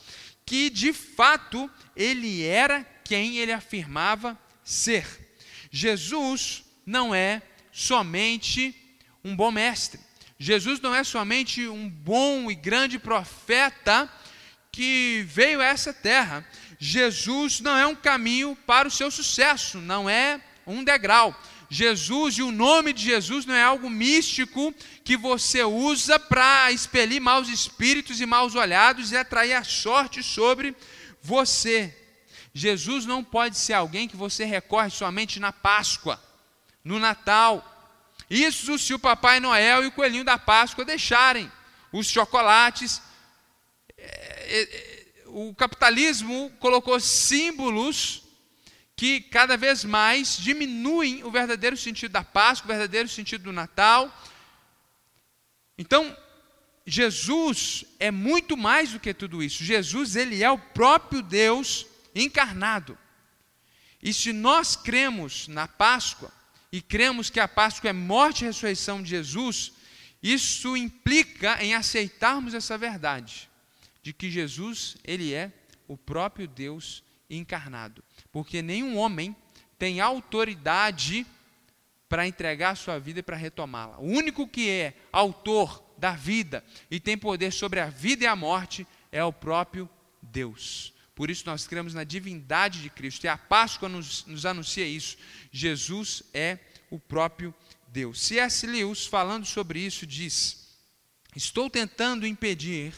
que 0.47 0.71
de 0.71 0.93
fato 0.93 1.71
ele 1.95 2.43
era 2.45 2.85
quem 3.05 3.37
ele 3.37 3.53
afirmava 3.53 4.39
ser. 4.65 5.07
Jesus 5.71 6.65
não 6.85 7.15
é 7.15 7.43
somente 7.71 8.75
um 9.25 9.37
bom 9.37 9.51
mestre. 9.51 10.01
Jesus 10.39 10.81
não 10.81 10.95
é 10.95 11.05
somente 11.05 11.69
um 11.69 11.89
bom 11.89 12.51
e 12.51 12.55
grande 12.55 12.99
profeta 12.99 14.11
que 14.73 15.25
veio 15.29 15.61
a 15.61 15.67
essa 15.67 15.93
terra. 15.93 16.45
Jesus 16.79 17.61
não 17.61 17.77
é 17.77 17.87
um 17.87 17.95
caminho 17.95 18.57
para 18.67 18.89
o 18.89 18.91
seu 18.91 19.11
sucesso, 19.11 19.79
não 19.79 20.11
é 20.11 20.41
um 20.67 20.83
degrau. 20.83 21.39
Jesus 21.73 22.37
e 22.37 22.43
o 22.43 22.53
nome 22.53 22.93
de 22.93 23.03
Jesus 23.03 23.47
não 23.47 23.55
é 23.55 23.63
algo 23.63 23.89
místico 23.89 24.75
que 25.03 25.17
você 25.17 25.65
usa 25.65 26.19
para 26.19 26.71
expelir 26.71 27.19
maus 27.19 27.49
espíritos 27.49 28.21
e 28.21 28.27
maus 28.27 28.55
olhados 28.55 29.11
e 29.11 29.17
atrair 29.17 29.55
a 29.55 29.65
sorte 29.65 30.23
sobre 30.23 30.77
você. 31.23 31.97
Jesus 32.53 33.07
não 33.07 33.25
pode 33.25 33.57
ser 33.57 33.73
alguém 33.73 34.07
que 34.07 34.19
você 34.19 34.45
recorre 34.45 34.91
somente 34.91 35.41
na 35.41 35.51
Páscoa, 35.51 36.23
no 36.85 36.99
Natal. 36.99 37.67
Isso 38.29 38.79
se 38.79 38.93
o 38.93 38.99
Papai 38.99 39.41
Noel 39.41 39.83
e 39.83 39.87
o 39.87 39.93
Coelhinho 39.93 40.25
da 40.25 40.37
Páscoa 40.37 40.85
deixarem 40.85 41.51
os 41.91 42.07
chocolates. 42.07 43.01
É, 43.97 44.61
é, 44.61 45.23
o 45.29 45.55
capitalismo 45.55 46.53
colocou 46.61 47.01
símbolos 47.01 48.25
que 49.03 49.21
cada 49.21 49.57
vez 49.57 49.85
mais 49.85 50.37
diminuem 50.37 51.25
o 51.25 51.31
verdadeiro 51.33 51.77
sentido 51.77 52.13
da 52.13 52.23
Páscoa, 52.23 52.67
o 52.67 52.69
verdadeiro 52.69 53.09
sentido 53.09 53.43
do 53.43 53.53
Natal. 53.53 54.17
Então, 55.77 56.17
Jesus 56.87 57.85
é 57.99 58.13
muito 58.13 58.57
mais 58.57 58.93
do 58.93 59.01
que 59.01 59.13
tudo 59.13 59.43
isso. 59.43 59.65
Jesus, 59.65 60.15
ele 60.15 60.41
é 60.41 60.49
o 60.49 60.57
próprio 60.57 61.21
Deus 61.21 61.85
encarnado. 62.15 62.97
E 64.01 64.15
se 64.15 64.33
nós 64.33 64.77
cremos 64.77 65.49
na 65.49 65.67
Páscoa 65.67 66.33
e 66.71 66.81
cremos 66.81 67.29
que 67.29 67.41
a 67.41 67.49
Páscoa 67.49 67.91
é 67.91 67.93
morte 67.93 68.45
e 68.45 68.47
ressurreição 68.47 69.03
de 69.03 69.11
Jesus, 69.11 69.73
isso 70.23 70.77
implica 70.77 71.61
em 71.61 71.75
aceitarmos 71.75 72.55
essa 72.55 72.79
verdade 72.79 73.51
de 74.01 74.13
que 74.13 74.31
Jesus, 74.31 74.97
ele 75.03 75.35
é 75.35 75.51
o 75.89 75.97
próprio 75.97 76.47
Deus 76.47 77.03
encarnado 77.29 78.05
porque 78.33 78.63
nenhum 78.63 78.97
homem 78.97 79.37
tem 79.79 80.01
autoridade 80.01 81.27
para 82.09 82.27
entregar 82.27 82.77
sua 82.77 82.99
vida 82.99 83.21
e 83.21 83.23
para 83.23 83.37
retomá-la. 83.37 83.99
O 83.99 84.07
único 84.07 84.49
que 84.49 84.69
é 84.69 84.95
autor 85.13 85.83
da 85.97 86.13
vida 86.13 86.65
e 86.91 86.99
tem 86.99 87.17
poder 87.17 87.53
sobre 87.53 87.79
a 87.79 87.87
vida 87.87 88.25
e 88.25 88.27
a 88.27 88.35
morte 88.35 88.87
é 89.11 89.23
o 89.23 89.33
próprio 89.33 89.89
Deus. 90.21 90.93
Por 91.15 91.31
isso 91.31 91.45
nós 91.47 91.67
cremos 91.67 91.95
na 91.95 92.05
divindade 92.05 92.83
de 92.83 92.91
Cristo. 92.91 93.25
E 93.25 93.29
a 93.29 93.37
Páscoa 93.37 93.89
nos, 93.89 94.25
nos 94.27 94.47
anuncia 94.47 94.87
isso. 94.87 95.17
Jesus 95.51 96.23
é 96.33 96.59
o 96.91 96.99
próprio 96.99 97.55
Deus. 97.89 98.21
C.S. 98.23 98.67
Lewis, 98.67 99.07
falando 99.07 99.45
sobre 99.45 99.81
isso, 99.81 100.07
diz: 100.07 100.77
Estou 101.37 101.69
tentando 101.69 102.27
impedir 102.27 102.95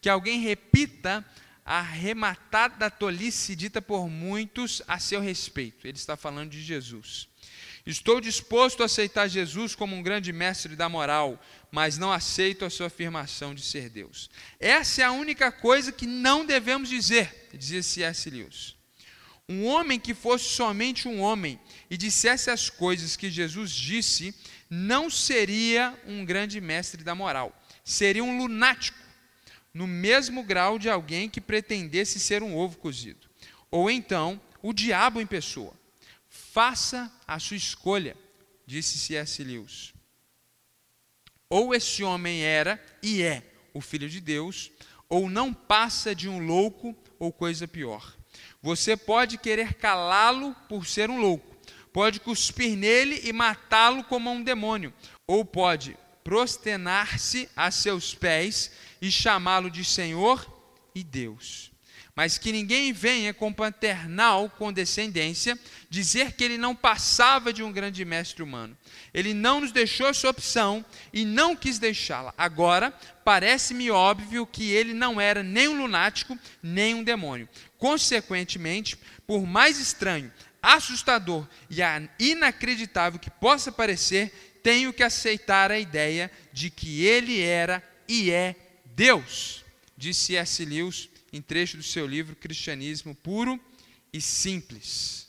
que 0.00 0.08
alguém 0.08 0.40
repita 0.40 1.24
arrematada 1.66 2.88
tolice 2.88 3.56
dita 3.56 3.82
por 3.82 4.08
muitos 4.08 4.80
a 4.86 5.00
seu 5.00 5.20
respeito. 5.20 5.88
Ele 5.88 5.98
está 5.98 6.16
falando 6.16 6.50
de 6.50 6.62
Jesus. 6.62 7.28
Estou 7.84 8.20
disposto 8.20 8.82
a 8.82 8.86
aceitar 8.86 9.28
Jesus 9.28 9.74
como 9.74 9.94
um 9.94 10.02
grande 10.02 10.32
mestre 10.32 10.76
da 10.76 10.88
moral, 10.88 11.42
mas 11.70 11.98
não 11.98 12.12
aceito 12.12 12.64
a 12.64 12.70
sua 12.70 12.86
afirmação 12.86 13.54
de 13.54 13.62
ser 13.62 13.88
Deus. 13.88 14.30
Essa 14.60 15.02
é 15.02 15.04
a 15.04 15.12
única 15.12 15.50
coisa 15.50 15.90
que 15.90 16.06
não 16.06 16.46
devemos 16.46 16.88
dizer, 16.88 17.48
dizia 17.52 17.82
C.S. 17.82 18.30
Lewis. 18.30 18.76
Um 19.48 19.64
homem 19.66 20.00
que 20.00 20.14
fosse 20.14 20.44
somente 20.46 21.06
um 21.06 21.20
homem 21.20 21.60
e 21.88 21.96
dissesse 21.96 22.50
as 22.50 22.68
coisas 22.68 23.16
que 23.16 23.30
Jesus 23.30 23.70
disse, 23.70 24.34
não 24.68 25.08
seria 25.08 25.96
um 26.04 26.24
grande 26.24 26.60
mestre 26.60 27.04
da 27.04 27.14
moral, 27.14 27.56
seria 27.84 28.24
um 28.24 28.38
lunático 28.38 29.05
no 29.76 29.86
mesmo 29.86 30.42
grau 30.42 30.78
de 30.78 30.88
alguém 30.88 31.28
que 31.28 31.38
pretendesse 31.38 32.18
ser 32.18 32.42
um 32.42 32.56
ovo 32.56 32.78
cozido. 32.78 33.28
Ou 33.70 33.90
então, 33.90 34.40
o 34.62 34.72
diabo 34.72 35.20
em 35.20 35.26
pessoa. 35.26 35.74
Faça 36.30 37.12
a 37.28 37.38
sua 37.38 37.58
escolha, 37.58 38.16
disse 38.66 38.96
C.S. 38.98 39.44
Lewis. 39.44 39.92
Ou 41.50 41.74
esse 41.74 42.02
homem 42.02 42.42
era 42.42 42.82
e 43.02 43.22
é 43.22 43.42
o 43.74 43.82
filho 43.82 44.08
de 44.08 44.18
Deus, 44.18 44.72
ou 45.10 45.28
não 45.28 45.52
passa 45.52 46.14
de 46.14 46.26
um 46.26 46.38
louco 46.46 46.96
ou 47.18 47.30
coisa 47.30 47.68
pior. 47.68 48.16
Você 48.62 48.96
pode 48.96 49.36
querer 49.36 49.74
calá-lo 49.74 50.56
por 50.70 50.86
ser 50.86 51.10
um 51.10 51.20
louco, 51.20 51.54
pode 51.92 52.18
cuspir 52.18 52.74
nele 52.78 53.20
e 53.24 53.32
matá-lo 53.32 54.02
como 54.04 54.30
um 54.30 54.42
demônio, 54.42 54.92
ou 55.26 55.44
pode 55.44 55.98
prosternar-se 56.24 57.48
a 57.54 57.70
seus 57.70 58.14
pés 58.14 58.72
e 59.00 59.10
chamá-lo 59.10 59.70
de 59.70 59.84
Senhor 59.84 60.46
e 60.94 61.02
Deus. 61.02 61.70
Mas 62.14 62.38
que 62.38 62.50
ninguém 62.50 62.94
venha 62.94 63.34
com 63.34 63.52
paternal 63.52 64.48
condescendência 64.48 65.58
dizer 65.90 66.32
que 66.32 66.42
ele 66.42 66.56
não 66.56 66.74
passava 66.74 67.52
de 67.52 67.62
um 67.62 67.70
grande 67.70 68.02
mestre 68.06 68.42
humano. 68.42 68.74
Ele 69.12 69.34
não 69.34 69.60
nos 69.60 69.70
deixou 69.70 70.08
essa 70.08 70.28
opção 70.28 70.82
e 71.12 71.26
não 71.26 71.54
quis 71.54 71.78
deixá-la. 71.78 72.32
Agora, 72.38 72.90
parece-me 73.22 73.90
óbvio 73.90 74.46
que 74.46 74.70
ele 74.70 74.94
não 74.94 75.20
era 75.20 75.42
nem 75.42 75.68
um 75.68 75.76
lunático, 75.76 76.38
nem 76.62 76.94
um 76.94 77.04
demônio. 77.04 77.46
Consequentemente, 77.76 78.96
por 79.26 79.46
mais 79.46 79.78
estranho, 79.78 80.32
assustador 80.62 81.46
e 81.68 81.80
inacreditável 82.18 83.20
que 83.20 83.30
possa 83.30 83.70
parecer, 83.70 84.60
tenho 84.62 84.92
que 84.92 85.02
aceitar 85.02 85.70
a 85.70 85.78
ideia 85.78 86.30
de 86.50 86.70
que 86.70 87.04
ele 87.04 87.42
era 87.42 87.82
e 88.08 88.30
é 88.30 88.56
Deus, 88.96 89.62
disse 89.94 90.36
S. 90.36 90.64
Lewis 90.64 91.10
em 91.30 91.42
trecho 91.42 91.76
do 91.76 91.82
seu 91.82 92.06
livro 92.06 92.34
Cristianismo 92.34 93.14
Puro 93.14 93.62
e 94.10 94.22
Simples. 94.22 95.28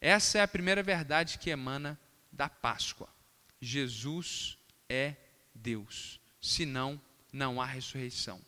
Essa 0.00 0.38
é 0.38 0.42
a 0.42 0.48
primeira 0.48 0.82
verdade 0.82 1.38
que 1.38 1.50
emana 1.50 1.96
da 2.32 2.48
Páscoa. 2.48 3.08
Jesus 3.60 4.58
é 4.88 5.14
Deus, 5.54 6.18
senão 6.40 7.00
não 7.32 7.62
há 7.62 7.64
ressurreição. 7.64 8.42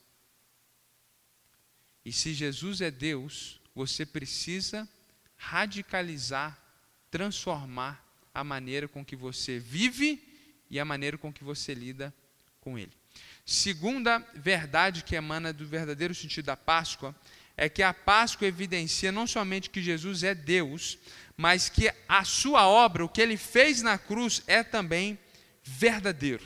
E 2.05 2.13
se 2.13 2.35
Jesus 2.35 2.81
é 2.81 2.91
Deus, 2.91 3.61
você 3.77 4.05
precisa 4.05 4.89
radicalizar, 5.37 6.61
transformar 7.13 8.05
a 8.35 8.43
maneira 8.43 8.89
com 8.89 9.05
que 9.05 9.15
você 9.15 9.61
vive 9.61 10.21
e 10.69 10.81
a 10.81 10.85
maneira 10.85 11.17
com 11.17 11.33
que 11.33 11.45
você 11.45 11.73
lida 11.75 12.13
com 12.61 12.77
Ele. 12.77 12.96
Segunda 13.49 14.27
verdade 14.35 15.05
que 15.05 15.15
emana 15.15 15.53
do 15.53 15.65
verdadeiro 15.65 16.13
sentido 16.13 16.47
da 16.47 16.57
Páscoa 16.57 17.15
é 17.57 17.69
que 17.69 17.81
a 17.81 17.95
Páscoa 17.95 18.49
evidencia 18.49 19.13
não 19.13 19.25
somente 19.25 19.71
que 19.71 19.81
Jesus 19.81 20.25
é 20.25 20.35
Deus, 20.35 20.99
mas 21.37 21.69
que 21.69 21.89
a 22.09 22.25
sua 22.25 22.67
obra, 22.67 23.05
o 23.05 23.09
que 23.09 23.21
ele 23.23 23.37
fez 23.37 23.83
na 23.83 23.97
cruz, 23.97 24.43
é 24.49 24.65
também 24.65 25.17
verdadeiro. 25.63 26.43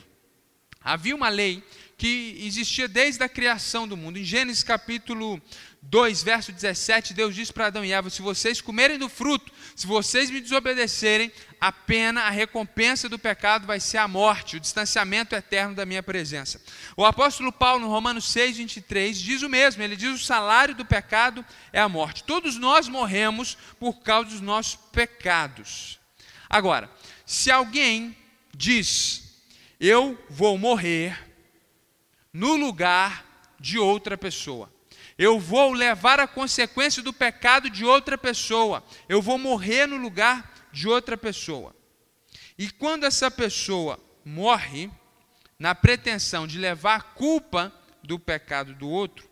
Havia 0.79 1.15
uma 1.15 1.29
lei 1.29 1.63
que 1.97 2.35
existia 2.39 2.87
desde 2.87 3.23
a 3.23 3.29
criação 3.29 3.87
do 3.87 3.97
mundo. 3.97 4.19
Em 4.19 4.23
Gênesis 4.23 4.63
capítulo 4.63 5.41
2, 5.83 6.21
verso 6.21 6.51
17, 6.51 7.13
Deus 7.13 7.33
diz 7.33 7.51
para 7.51 7.67
Adão 7.67 7.83
e 7.83 7.91
Eva: 7.91 8.09
Se 8.09 8.21
vocês 8.21 8.61
comerem 8.61 8.99
do 8.99 9.09
fruto, 9.09 9.51
se 9.75 9.87
vocês 9.87 10.29
me 10.29 10.39
desobedecerem, 10.39 11.31
a 11.59 11.71
pena, 11.71 12.21
a 12.21 12.29
recompensa 12.29 13.09
do 13.09 13.17
pecado 13.17 13.65
vai 13.65 13.79
ser 13.79 13.97
a 13.97 14.07
morte, 14.07 14.57
o 14.57 14.59
distanciamento 14.59 15.35
eterno 15.35 15.73
da 15.73 15.85
minha 15.85 16.03
presença. 16.03 16.61
O 16.95 17.03
apóstolo 17.03 17.51
Paulo, 17.51 17.85
no 17.85 17.91
Romanos 17.91 18.31
6, 18.31 18.57
23, 18.57 19.19
diz 19.19 19.41
o 19.41 19.49
mesmo: 19.49 19.81
ele 19.81 19.95
diz: 19.95 20.21
O 20.21 20.23
salário 20.23 20.75
do 20.75 20.85
pecado 20.85 21.43
é 21.73 21.79
a 21.79 21.89
morte. 21.89 22.23
Todos 22.23 22.57
nós 22.57 22.87
morremos 22.87 23.57
por 23.79 24.01
causa 24.01 24.29
dos 24.29 24.41
nossos 24.41 24.75
pecados. 24.75 25.99
Agora, 26.47 26.91
se 27.25 27.49
alguém 27.49 28.15
diz, 28.55 29.41
eu 29.79 30.17
vou 30.29 30.57
morrer 30.59 31.17
no 32.31 32.55
lugar 32.55 33.25
de 33.59 33.79
outra 33.79 34.17
pessoa. 34.17 34.71
Eu 35.21 35.39
vou 35.39 35.71
levar 35.71 36.19
a 36.19 36.25
consequência 36.25 37.03
do 37.03 37.13
pecado 37.13 37.69
de 37.69 37.85
outra 37.85 38.17
pessoa. 38.17 38.83
Eu 39.07 39.21
vou 39.21 39.37
morrer 39.37 39.85
no 39.85 39.95
lugar 39.95 40.51
de 40.71 40.87
outra 40.87 41.15
pessoa. 41.15 41.75
E 42.57 42.71
quando 42.71 43.03
essa 43.03 43.29
pessoa 43.29 43.99
morre, 44.25 44.89
na 45.59 45.75
pretensão 45.75 46.47
de 46.47 46.57
levar 46.57 46.95
a 46.95 47.01
culpa 47.01 47.71
do 48.01 48.17
pecado 48.17 48.73
do 48.73 48.89
outro, 48.89 49.29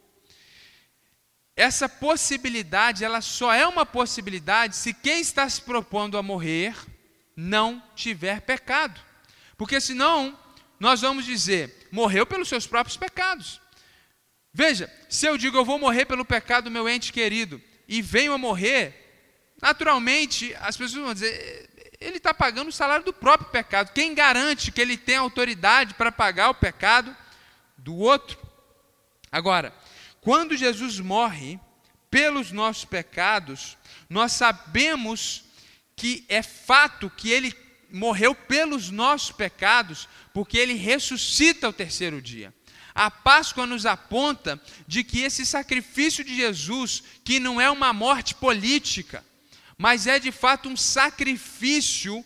essa 1.55 1.89
possibilidade, 1.89 3.03
ela 3.03 3.19
só 3.19 3.51
é 3.51 3.65
uma 3.65 3.83
possibilidade 3.83 4.75
se 4.75 4.93
quem 4.93 5.19
está 5.19 5.49
se 5.49 5.59
propondo 5.59 6.19
a 6.19 6.21
morrer 6.21 6.75
não 7.35 7.81
tiver 7.95 8.41
pecado. 8.41 9.01
Porque 9.57 9.81
senão, 9.81 10.37
nós 10.79 11.01
vamos 11.01 11.25
dizer, 11.25 11.89
morreu 11.91 12.27
pelos 12.27 12.47
seus 12.47 12.67
próprios 12.67 12.95
pecados. 12.95 13.59
Veja, 14.53 14.91
se 15.07 15.25
eu 15.25 15.37
digo 15.37 15.57
eu 15.57 15.65
vou 15.65 15.79
morrer 15.79 16.05
pelo 16.05 16.25
pecado 16.25 16.65
do 16.65 16.71
meu 16.71 16.89
ente 16.89 17.13
querido 17.13 17.61
e 17.87 18.01
venho 18.01 18.33
a 18.33 18.37
morrer, 18.37 19.55
naturalmente 19.61 20.55
as 20.59 20.75
pessoas 20.75 21.05
vão 21.05 21.13
dizer, 21.13 21.69
ele 21.99 22.17
está 22.17 22.33
pagando 22.33 22.69
o 22.69 22.73
salário 22.73 23.05
do 23.05 23.13
próprio 23.13 23.49
pecado. 23.49 23.93
Quem 23.93 24.13
garante 24.13 24.71
que 24.71 24.81
ele 24.81 24.97
tem 24.97 25.17
autoridade 25.17 25.93
para 25.93 26.11
pagar 26.11 26.49
o 26.49 26.55
pecado 26.55 27.15
do 27.77 27.95
outro? 27.95 28.39
Agora, 29.31 29.73
quando 30.21 30.57
Jesus 30.57 30.99
morre 30.99 31.59
pelos 32.09 32.51
nossos 32.51 32.85
pecados, 32.85 33.77
nós 34.09 34.31
sabemos 34.31 35.43
que 35.95 36.25
é 36.29 36.41
fato 36.41 37.09
que 37.09 37.29
ele 37.29 37.53
morreu 37.91 38.33
pelos 38.33 38.89
nossos 38.89 39.31
pecados, 39.31 40.07
porque 40.33 40.57
ele 40.57 40.73
ressuscita 40.73 41.67
ao 41.67 41.73
terceiro 41.73 42.21
dia. 42.21 42.53
A 42.93 43.09
Páscoa 43.09 43.65
nos 43.65 43.85
aponta 43.85 44.61
de 44.87 45.03
que 45.03 45.21
esse 45.21 45.45
sacrifício 45.45 46.23
de 46.23 46.35
Jesus, 46.35 47.03
que 47.23 47.39
não 47.39 47.59
é 47.59 47.69
uma 47.69 47.93
morte 47.93 48.35
política, 48.35 49.23
mas 49.77 50.07
é 50.07 50.19
de 50.19 50.31
fato 50.31 50.67
um 50.67 50.75
sacrifício, 50.75 52.23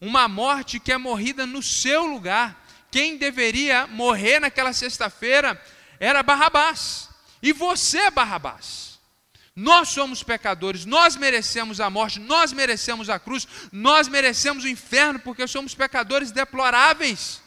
uma 0.00 0.26
morte 0.26 0.80
que 0.80 0.92
é 0.92 0.98
morrida 0.98 1.46
no 1.46 1.62
seu 1.62 2.06
lugar. 2.06 2.64
Quem 2.90 3.16
deveria 3.16 3.86
morrer 3.86 4.40
naquela 4.40 4.72
sexta-feira 4.72 5.60
era 6.00 6.22
Barrabás. 6.22 7.10
E 7.42 7.52
você 7.52 7.98
é 7.98 8.10
Barrabás. 8.10 8.98
Nós 9.56 9.90
somos 9.90 10.22
pecadores, 10.22 10.84
nós 10.84 11.14
merecemos 11.14 11.80
a 11.80 11.88
morte, 11.88 12.18
nós 12.18 12.52
merecemos 12.52 13.08
a 13.08 13.20
cruz, 13.20 13.46
nós 13.70 14.08
merecemos 14.08 14.64
o 14.64 14.68
inferno 14.68 15.20
porque 15.20 15.46
somos 15.46 15.74
pecadores 15.74 16.32
deploráveis. 16.32 17.43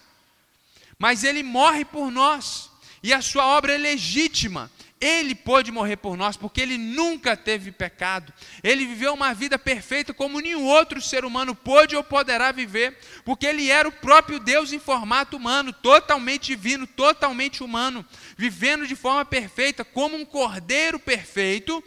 Mas 0.97 1.23
ele 1.23 1.43
morre 1.43 1.86
por 1.86 2.12
nós 2.12 2.71
e 3.03 3.13
a 3.13 3.21
sua 3.21 3.45
obra 3.45 3.73
é 3.73 3.77
legítima. 3.77 4.71
Ele 4.99 5.36
pôde 5.36 5.71
morrer 5.71 5.97
por 5.97 6.17
nós 6.17 6.36
porque 6.36 6.60
ele 6.60 6.75
nunca 6.75 7.38
teve 7.38 7.71
pecado. 7.71 8.33
Ele 8.63 8.83
viveu 8.83 9.13
uma 9.13 9.31
vida 9.31 9.60
perfeita 9.60 10.12
como 10.12 10.39
nenhum 10.39 10.65
outro 10.65 10.99
ser 10.99 11.23
humano 11.23 11.53
pôde 11.53 11.95
ou 11.95 12.03
poderá 12.03 12.51
viver, 12.51 12.97
porque 13.23 13.45
ele 13.45 13.69
era 13.69 13.88
o 13.88 13.91
próprio 13.91 14.39
Deus 14.39 14.73
em 14.73 14.79
formato 14.79 15.38
humano, 15.38 15.71
totalmente 15.71 16.47
divino, 16.47 16.88
totalmente 16.88 17.63
humano, 17.63 18.03
vivendo 18.36 18.88
de 18.88 18.95
forma 18.95 19.23
perfeita, 19.23 19.86
como 19.86 20.17
um 20.17 20.25
cordeiro 20.25 20.99
perfeito 20.99 21.83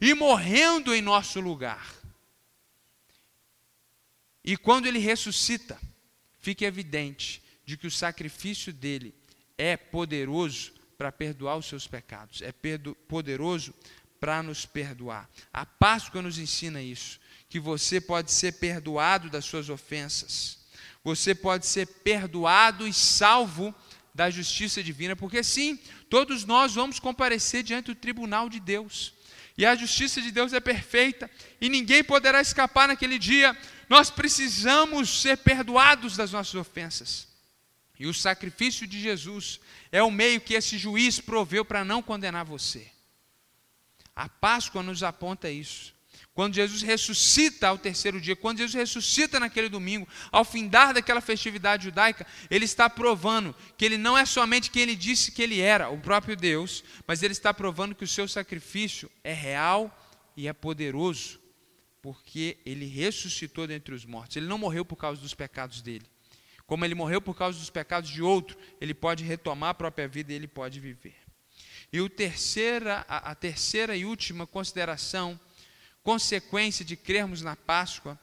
e 0.00 0.14
morrendo 0.14 0.94
em 0.94 1.02
nosso 1.02 1.40
lugar. 1.40 1.94
E 4.42 4.56
quando 4.56 4.86
ele 4.86 4.98
ressuscita, 4.98 5.78
fica 6.40 6.64
evidente 6.64 7.43
de 7.64 7.76
que 7.76 7.86
o 7.86 7.90
sacrifício 7.90 8.72
dele 8.72 9.14
é 9.56 9.76
poderoso 9.76 10.72
para 10.96 11.10
perdoar 11.10 11.56
os 11.56 11.66
seus 11.66 11.86
pecados, 11.86 12.42
é 12.42 12.52
poderoso 13.08 13.74
para 14.20 14.42
nos 14.42 14.64
perdoar. 14.64 15.28
A 15.52 15.66
Páscoa 15.66 16.22
nos 16.22 16.38
ensina 16.38 16.80
isso, 16.80 17.20
que 17.48 17.60
você 17.60 18.00
pode 18.00 18.32
ser 18.32 18.52
perdoado 18.52 19.28
das 19.28 19.44
suas 19.44 19.68
ofensas, 19.68 20.58
você 21.02 21.34
pode 21.34 21.66
ser 21.66 21.86
perdoado 21.86 22.86
e 22.88 22.92
salvo 22.92 23.74
da 24.14 24.30
justiça 24.30 24.82
divina, 24.82 25.16
porque 25.16 25.42
sim, 25.42 25.78
todos 26.08 26.44
nós 26.44 26.74
vamos 26.74 26.98
comparecer 26.98 27.62
diante 27.62 27.86
do 27.86 27.94
tribunal 27.94 28.48
de 28.48 28.60
Deus. 28.60 29.12
E 29.58 29.66
a 29.66 29.74
justiça 29.74 30.20
de 30.20 30.30
Deus 30.30 30.52
é 30.52 30.60
perfeita 30.60 31.30
e 31.60 31.68
ninguém 31.68 32.02
poderá 32.02 32.40
escapar 32.40 32.88
naquele 32.88 33.18
dia. 33.18 33.56
Nós 33.88 34.10
precisamos 34.10 35.20
ser 35.22 35.38
perdoados 35.38 36.16
das 36.16 36.32
nossas 36.32 36.54
ofensas. 36.54 37.33
E 37.98 38.06
o 38.06 38.14
sacrifício 38.14 38.86
de 38.86 39.00
Jesus 39.00 39.60
é 39.92 40.02
o 40.02 40.10
meio 40.10 40.40
que 40.40 40.54
esse 40.54 40.76
juiz 40.76 41.20
proveu 41.20 41.64
para 41.64 41.84
não 41.84 42.02
condenar 42.02 42.44
você. 42.44 42.90
A 44.14 44.28
Páscoa 44.28 44.82
nos 44.82 45.02
aponta 45.02 45.50
isso. 45.50 45.94
Quando 46.34 46.56
Jesus 46.56 46.82
ressuscita 46.82 47.68
ao 47.68 47.78
terceiro 47.78 48.20
dia, 48.20 48.34
quando 48.34 48.58
Jesus 48.58 48.74
ressuscita 48.74 49.38
naquele 49.38 49.68
domingo, 49.68 50.08
ao 50.32 50.44
findar 50.44 50.92
daquela 50.92 51.20
festividade 51.20 51.84
judaica, 51.84 52.26
ele 52.50 52.64
está 52.64 52.90
provando 52.90 53.54
que 53.78 53.84
ele 53.84 53.96
não 53.96 54.18
é 54.18 54.26
somente 54.26 54.68
quem 54.68 54.82
ele 54.82 54.96
disse 54.96 55.30
que 55.30 55.40
ele 55.40 55.60
era, 55.60 55.90
o 55.90 56.00
próprio 56.00 56.36
Deus, 56.36 56.82
mas 57.06 57.22
ele 57.22 57.32
está 57.32 57.54
provando 57.54 57.94
que 57.94 58.02
o 58.02 58.08
seu 58.08 58.26
sacrifício 58.26 59.08
é 59.22 59.32
real 59.32 59.96
e 60.36 60.48
é 60.48 60.52
poderoso, 60.52 61.38
porque 62.02 62.58
ele 62.66 62.86
ressuscitou 62.86 63.68
dentre 63.68 63.94
os 63.94 64.04
mortos. 64.04 64.36
Ele 64.36 64.46
não 64.46 64.58
morreu 64.58 64.84
por 64.84 64.96
causa 64.96 65.20
dos 65.20 65.34
pecados 65.34 65.80
dele. 65.82 66.06
Como 66.66 66.84
ele 66.84 66.94
morreu 66.94 67.20
por 67.20 67.36
causa 67.36 67.58
dos 67.58 67.70
pecados 67.70 68.10
de 68.10 68.22
outro, 68.22 68.56
ele 68.80 68.94
pode 68.94 69.22
retomar 69.22 69.70
a 69.70 69.74
própria 69.74 70.08
vida 70.08 70.32
e 70.32 70.36
ele 70.36 70.48
pode 70.48 70.80
viver. 70.80 71.16
E 71.92 72.00
o 72.00 72.08
terceira, 72.08 73.04
a, 73.08 73.30
a 73.30 73.34
terceira 73.34 73.96
e 73.96 74.04
última 74.04 74.46
consideração, 74.46 75.38
consequência 76.02 76.84
de 76.84 76.96
crermos 76.96 77.42
na 77.42 77.54
Páscoa, 77.54 78.18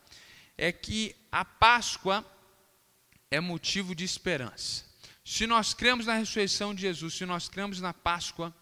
é 0.58 0.71
que 0.71 1.15
a 1.32 1.45
Páscoa 1.45 2.25
é 3.30 3.39
motivo 3.39 3.95
de 3.95 4.04
esperança. 4.04 4.86
Se 5.23 5.47
nós 5.47 5.73
cremos 5.73 6.06
na 6.06 6.15
ressurreição 6.15 6.75
de 6.75 6.82
Jesus, 6.82 7.13
se 7.13 7.25
nós 7.25 7.47
cremos 7.47 7.80
na 7.80 7.93
Páscoa, 7.93 8.54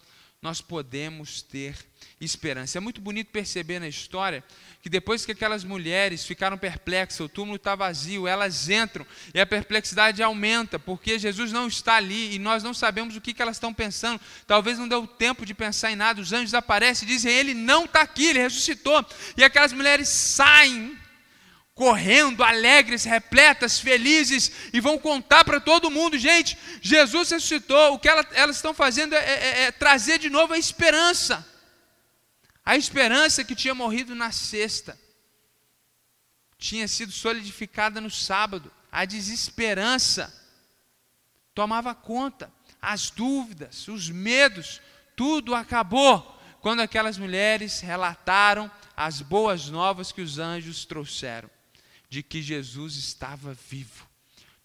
nós 0.42 0.62
podemos 0.62 1.42
ter 1.42 1.76
esperança. 2.18 2.78
É 2.78 2.80
muito 2.80 2.98
bonito 2.98 3.30
perceber 3.30 3.78
na 3.78 3.88
história 3.88 4.42
que 4.80 4.88
depois 4.88 5.26
que 5.26 5.32
aquelas 5.32 5.64
mulheres 5.64 6.24
ficaram 6.24 6.56
perplexas, 6.56 7.20
o 7.20 7.28
túmulo 7.28 7.56
está 7.56 7.74
vazio, 7.74 8.26
elas 8.26 8.70
entram 8.70 9.06
e 9.34 9.40
a 9.40 9.44
perplexidade 9.44 10.22
aumenta, 10.22 10.78
porque 10.78 11.18
Jesus 11.18 11.52
não 11.52 11.68
está 11.68 11.96
ali 11.96 12.34
e 12.34 12.38
nós 12.38 12.62
não 12.62 12.72
sabemos 12.72 13.16
o 13.16 13.20
que, 13.20 13.34
que 13.34 13.42
elas 13.42 13.56
estão 13.56 13.74
pensando. 13.74 14.18
Talvez 14.46 14.78
não 14.78 14.88
deu 14.88 15.06
tempo 15.06 15.44
de 15.44 15.52
pensar 15.52 15.92
em 15.92 15.96
nada. 15.96 16.22
Os 16.22 16.32
anjos 16.32 16.54
aparecem 16.54 17.06
e 17.06 17.12
dizem: 17.12 17.32
Ele 17.32 17.52
não 17.52 17.84
está 17.84 18.00
aqui, 18.00 18.28
ele 18.28 18.38
ressuscitou. 18.38 19.04
E 19.36 19.44
aquelas 19.44 19.74
mulheres 19.74 20.08
saem 20.08 20.98
correndo, 21.80 22.44
alegres, 22.44 23.04
repletas, 23.04 23.80
felizes, 23.80 24.52
e 24.70 24.80
vão 24.80 24.98
contar 24.98 25.46
para 25.46 25.58
todo 25.58 25.90
mundo: 25.90 26.18
gente, 26.18 26.58
Jesus 26.82 27.30
ressuscitou. 27.30 27.94
O 27.94 27.98
que 27.98 28.06
elas 28.06 28.56
estão 28.56 28.74
fazendo 28.74 29.14
é, 29.14 29.18
é, 29.18 29.62
é 29.62 29.72
trazer 29.72 30.18
de 30.18 30.28
novo 30.28 30.52
a 30.52 30.58
esperança. 30.58 31.48
A 32.62 32.76
esperança 32.76 33.42
que 33.42 33.54
tinha 33.54 33.74
morrido 33.74 34.14
na 34.14 34.30
sexta 34.30 35.00
tinha 36.58 36.86
sido 36.86 37.12
solidificada 37.12 37.98
no 37.98 38.10
sábado. 38.10 38.70
A 38.92 39.06
desesperança 39.06 40.30
tomava 41.54 41.94
conta, 41.94 42.52
as 42.82 43.08
dúvidas, 43.08 43.88
os 43.88 44.10
medos, 44.10 44.82
tudo 45.16 45.54
acabou 45.54 46.38
quando 46.60 46.80
aquelas 46.80 47.16
mulheres 47.16 47.80
relataram 47.80 48.70
as 48.94 49.22
boas 49.22 49.70
novas 49.70 50.12
que 50.12 50.20
os 50.20 50.38
anjos 50.38 50.84
trouxeram 50.84 51.48
de 52.10 52.22
que 52.22 52.42
Jesus 52.42 52.96
estava 52.96 53.54
vivo. 53.70 54.10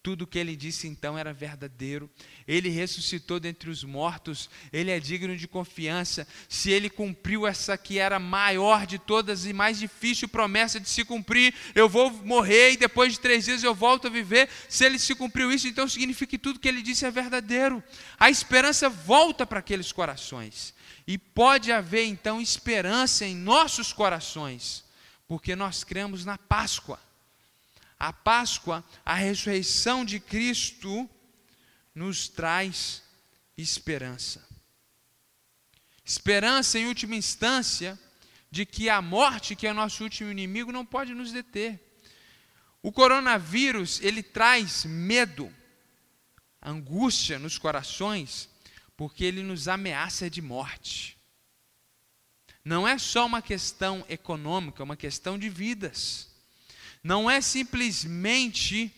Tudo 0.06 0.22
o 0.22 0.26
que 0.28 0.38
ele 0.38 0.54
disse 0.54 0.86
então 0.86 1.18
era 1.18 1.32
verdadeiro. 1.32 2.08
Ele 2.46 2.68
ressuscitou 2.68 3.40
dentre 3.40 3.68
os 3.68 3.82
mortos. 3.82 4.48
Ele 4.72 4.88
é 4.92 5.00
digno 5.00 5.36
de 5.36 5.48
confiança. 5.48 6.28
Se 6.48 6.70
ele 6.70 6.88
cumpriu 6.88 7.44
essa 7.44 7.76
que 7.76 7.98
era 7.98 8.20
maior 8.20 8.86
de 8.86 9.00
todas 9.00 9.46
e 9.46 9.52
mais 9.52 9.80
difícil 9.80 10.28
promessa 10.28 10.78
de 10.78 10.88
se 10.88 11.04
cumprir, 11.04 11.52
eu 11.74 11.88
vou 11.88 12.08
morrer 12.24 12.70
e 12.70 12.76
depois 12.76 13.14
de 13.14 13.18
três 13.18 13.46
dias 13.46 13.64
eu 13.64 13.74
volto 13.74 14.06
a 14.06 14.10
viver. 14.10 14.48
Se 14.68 14.84
ele 14.84 14.96
se 14.96 15.12
cumpriu 15.12 15.50
isso, 15.50 15.66
então 15.66 15.88
significa 15.88 16.30
que 16.30 16.38
tudo 16.38 16.60
que 16.60 16.68
ele 16.68 16.82
disse 16.82 17.04
é 17.04 17.10
verdadeiro. 17.10 17.82
A 18.16 18.30
esperança 18.30 18.88
volta 18.88 19.44
para 19.44 19.58
aqueles 19.58 19.90
corações. 19.90 20.72
E 21.04 21.18
pode 21.18 21.72
haver 21.72 22.04
então 22.04 22.40
esperança 22.40 23.26
em 23.26 23.34
nossos 23.34 23.92
corações, 23.92 24.84
porque 25.26 25.56
nós 25.56 25.82
cremos 25.82 26.24
na 26.24 26.38
Páscoa. 26.38 27.05
A 27.98 28.12
Páscoa, 28.12 28.84
a 29.04 29.14
ressurreição 29.14 30.04
de 30.04 30.20
Cristo, 30.20 31.08
nos 31.94 32.28
traz 32.28 33.02
esperança. 33.56 34.46
Esperança, 36.04 36.78
em 36.78 36.86
última 36.86 37.16
instância, 37.16 37.98
de 38.50 38.66
que 38.66 38.88
a 38.88 39.00
morte, 39.00 39.56
que 39.56 39.66
é 39.66 39.70
o 39.70 39.74
nosso 39.74 40.04
último 40.04 40.30
inimigo, 40.30 40.70
não 40.70 40.84
pode 40.84 41.14
nos 41.14 41.32
deter. 41.32 41.82
O 42.82 42.92
coronavírus, 42.92 44.00
ele 44.02 44.22
traz 44.22 44.84
medo, 44.84 45.52
angústia 46.62 47.38
nos 47.38 47.58
corações, 47.58 48.48
porque 48.96 49.24
ele 49.24 49.42
nos 49.42 49.68
ameaça 49.68 50.30
de 50.30 50.40
morte. 50.40 51.18
Não 52.64 52.86
é 52.86 52.98
só 52.98 53.26
uma 53.26 53.40
questão 53.40 54.04
econômica, 54.08 54.82
é 54.82 54.84
uma 54.84 54.96
questão 54.96 55.38
de 55.38 55.48
vidas 55.48 56.35
não 57.06 57.30
é 57.30 57.40
simplesmente 57.40 58.92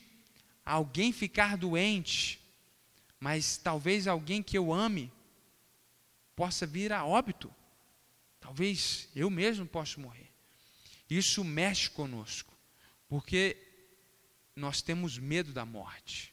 alguém 0.64 1.12
ficar 1.12 1.58
doente, 1.58 2.40
mas 3.20 3.58
talvez 3.58 4.06
alguém 4.06 4.42
que 4.42 4.56
eu 4.56 4.72
ame 4.72 5.12
possa 6.34 6.66
vir 6.66 6.90
a 6.90 7.04
óbito. 7.04 7.54
Talvez 8.40 9.10
eu 9.14 9.28
mesmo 9.28 9.66
possa 9.66 10.00
morrer. 10.00 10.30
Isso 11.10 11.44
mexe 11.44 11.90
conosco, 11.90 12.56
porque 13.10 13.58
nós 14.56 14.80
temos 14.80 15.18
medo 15.18 15.52
da 15.52 15.66
morte. 15.66 16.32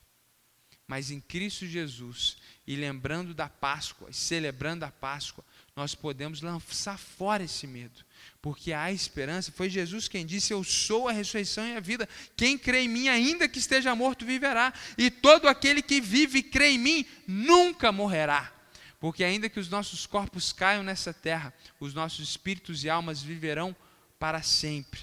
Mas 0.87 1.11
em 1.11 1.19
Cristo 1.19 1.67
Jesus, 1.67 2.37
e 2.65 2.77
lembrando 2.77 3.33
da 3.33 3.49
Páscoa, 3.49 4.09
e 4.09 4.13
celebrando 4.13 4.85
a 4.85 4.91
Páscoa, 4.91 5.43
nós 5.75 5.93
podemos 5.93 6.41
lançar 6.41 6.97
fora 6.97 7.43
esse 7.43 7.67
medo, 7.67 8.05
porque 8.41 8.71
há 8.71 8.93
esperança. 8.93 9.51
Foi 9.51 9.69
Jesus 9.69 10.07
quem 10.07 10.25
disse: 10.25 10.53
Eu 10.53 10.63
sou 10.63 11.09
a 11.09 11.11
ressurreição 11.11 11.67
e 11.67 11.75
a 11.75 11.81
vida. 11.81 12.07
Quem 12.37 12.57
crê 12.57 12.83
em 12.83 12.87
mim, 12.87 13.09
ainda 13.09 13.47
que 13.47 13.59
esteja 13.59 13.93
morto, 13.93 14.25
viverá. 14.25 14.73
E 14.97 15.11
todo 15.11 15.49
aquele 15.49 15.81
que 15.81 15.99
vive 15.99 16.39
e 16.39 16.43
crê 16.43 16.69
em 16.69 16.79
mim, 16.79 17.05
nunca 17.27 17.91
morrerá. 17.91 18.53
Porque 19.01 19.21
ainda 19.21 19.49
que 19.49 19.59
os 19.59 19.67
nossos 19.67 20.05
corpos 20.05 20.53
caiam 20.53 20.81
nessa 20.81 21.13
terra, 21.13 21.53
os 21.77 21.93
nossos 21.93 22.29
espíritos 22.29 22.85
e 22.85 22.89
almas 22.89 23.21
viverão 23.21 23.75
para 24.17 24.41
sempre. 24.41 25.01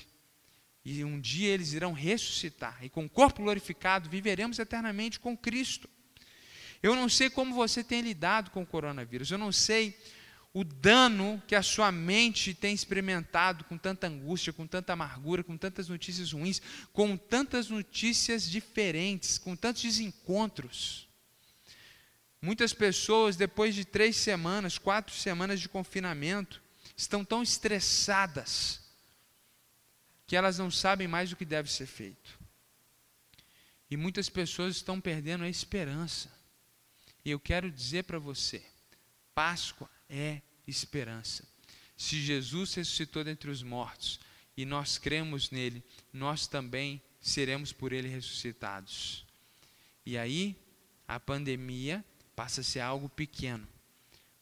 E 0.83 1.05
um 1.05 1.21
dia 1.21 1.51
eles 1.51 1.75
irão 1.75 1.93
ressuscitar, 1.93 2.79
e 2.83 2.89
com 2.89 3.05
o 3.05 3.11
corpo 3.11 3.43
glorificado 3.43 4.09
viveremos 4.09 4.59
eternamente 4.59 5.21
com 5.21 5.37
Cristo. 5.37 5.89
Eu 6.83 6.97
não 6.97 7.09
sei 7.09 7.29
como 7.29 7.55
você 7.55 7.85
tem 7.85 8.01
lidado 8.01 8.51
com 8.51 8.63
o 8.63 8.67
coronavírus, 8.67 9.31
eu 9.31 9.39
não 9.39 9.53
sei 9.53 9.97
o 10.55 10.63
dano 10.65 11.43
que 11.47 11.55
a 11.55 11.63
sua 11.63 11.91
mente 11.91 12.53
tem 12.53 12.75
experimentado 12.75 13.65
com 13.65 13.79
tanta 13.79 14.07
angústia, 14.07 14.53
com 14.53 14.67
tanta 14.67 14.93
amargura, 14.93 15.43
com 15.43 15.57
tantas 15.57 15.89
notícias 15.89 16.33
ruins, 16.33 16.61
com 16.93 17.17
tantas 17.17 17.71
notícias 17.71 18.49
diferentes, 18.49 19.39
com 19.39 19.57
tantos 19.57 19.83
desencontros. 19.83 21.09
Muitas 22.41 22.75
pessoas, 22.75 23.37
depois 23.37 23.75
de 23.75 23.85
três 23.85 24.17
semanas, 24.17 24.77
quatro 24.77 25.15
semanas 25.15 25.59
de 25.61 25.69
confinamento, 25.69 26.63
estão 26.95 27.25
tão 27.25 27.43
estressadas 27.43 28.81
que 30.27 30.37
elas 30.37 30.59
não 30.59 30.71
sabem 30.71 31.09
mais 31.09 31.33
o 31.33 31.37
que 31.37 31.45
deve 31.47 31.71
ser 31.71 31.87
feito. 31.87 32.39
E 33.91 33.97
muitas 33.97 34.29
pessoas 34.29 34.77
estão 34.77 35.01
perdendo 35.01 35.45
a 35.45 35.49
esperança. 35.49 36.31
E 37.25 37.31
eu 37.31 37.41
quero 37.41 37.71
dizer 37.71 38.05
para 38.05 38.19
você: 38.19 38.63
Páscoa 39.35 39.89
é 40.13 40.43
esperança. 40.69 41.43
Se 41.97 42.21
Jesus 42.21 42.75
ressuscitou 42.75 43.25
dentre 43.25 43.51
os 43.51 43.63
mortos 43.63 44.21
e 44.57 44.67
nós 44.67 44.99
cremos 44.99 45.51
nele, 45.51 45.83
nós 46.13 46.47
também 46.47 47.01
seremos 47.21 47.73
por 47.73 47.93
ele 47.93 48.09
ressuscitados. 48.09 49.25
E 50.05 50.19
aí 50.19 50.55
a 51.09 51.19
pandemia 51.19 52.05
passa 52.37 52.61
a 52.61 52.65
ser 52.65 52.81
algo 52.81 53.09
pequeno, 53.09 53.67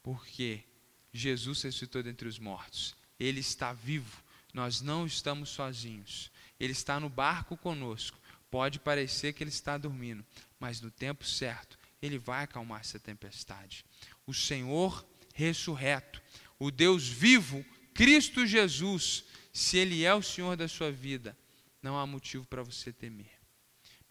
porque 0.03 0.65
Jesus 1.13 1.63
ressuscitou 1.63 2.03
dentre 2.03 2.27
os 2.27 2.39
mortos. 2.39 2.97
Ele 3.19 3.41
está 3.41 3.73
vivo, 3.73 4.23
nós 4.53 4.81
não 4.81 5.07
estamos 5.07 5.51
sozinhos. 5.51 6.31
Ele 6.59 6.73
está 6.73 6.99
no 6.99 7.09
barco 7.09 7.57
conosco. 7.57 8.19
Pode 8.51 8.81
parecer 8.81 9.33
que 9.33 9.43
ele 9.43 9.51
está 9.51 9.79
dormindo, 9.79 10.25
mas 10.59 10.81
no 10.81 10.91
tempo 10.91 11.25
certo 11.25 11.79
ele 12.03 12.19
vai 12.19 12.45
acalmar 12.45 12.81
essa 12.81 12.99
tempestade. 12.99 13.85
O 14.27 14.33
Senhor 14.33 15.07
ressurreto, 15.41 16.23
o 16.59 16.71
Deus 16.71 17.09
vivo, 17.09 17.65
Cristo 17.95 18.47
Jesus, 18.47 19.25
se 19.53 19.79
Ele 19.79 20.05
é 20.05 20.15
o 20.15 20.23
Senhor 20.23 20.57
da 20.57 20.69
sua 20.69 20.93
vida, 20.93 21.37
não 21.83 21.99
há 21.99 22.07
motivo 22.07 22.45
para 22.47 22.63
você 22.63 22.93
temer. 22.93 23.33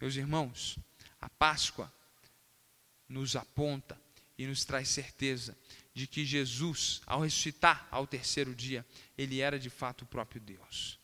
Meus 0.00 0.16
irmãos, 0.16 0.78
a 1.20 1.28
Páscoa 1.28 1.92
nos 3.08 3.36
aponta 3.36 4.00
e 4.36 4.46
nos 4.46 4.64
traz 4.64 4.88
certeza 4.88 5.56
de 5.92 6.06
que 6.06 6.24
Jesus, 6.24 7.02
ao 7.06 7.20
ressuscitar 7.20 7.86
ao 7.90 8.06
terceiro 8.06 8.54
dia, 8.54 8.86
ele 9.18 9.40
era 9.40 9.58
de 9.58 9.68
fato 9.68 10.02
o 10.02 10.06
próprio 10.06 10.40
Deus. 10.40 10.99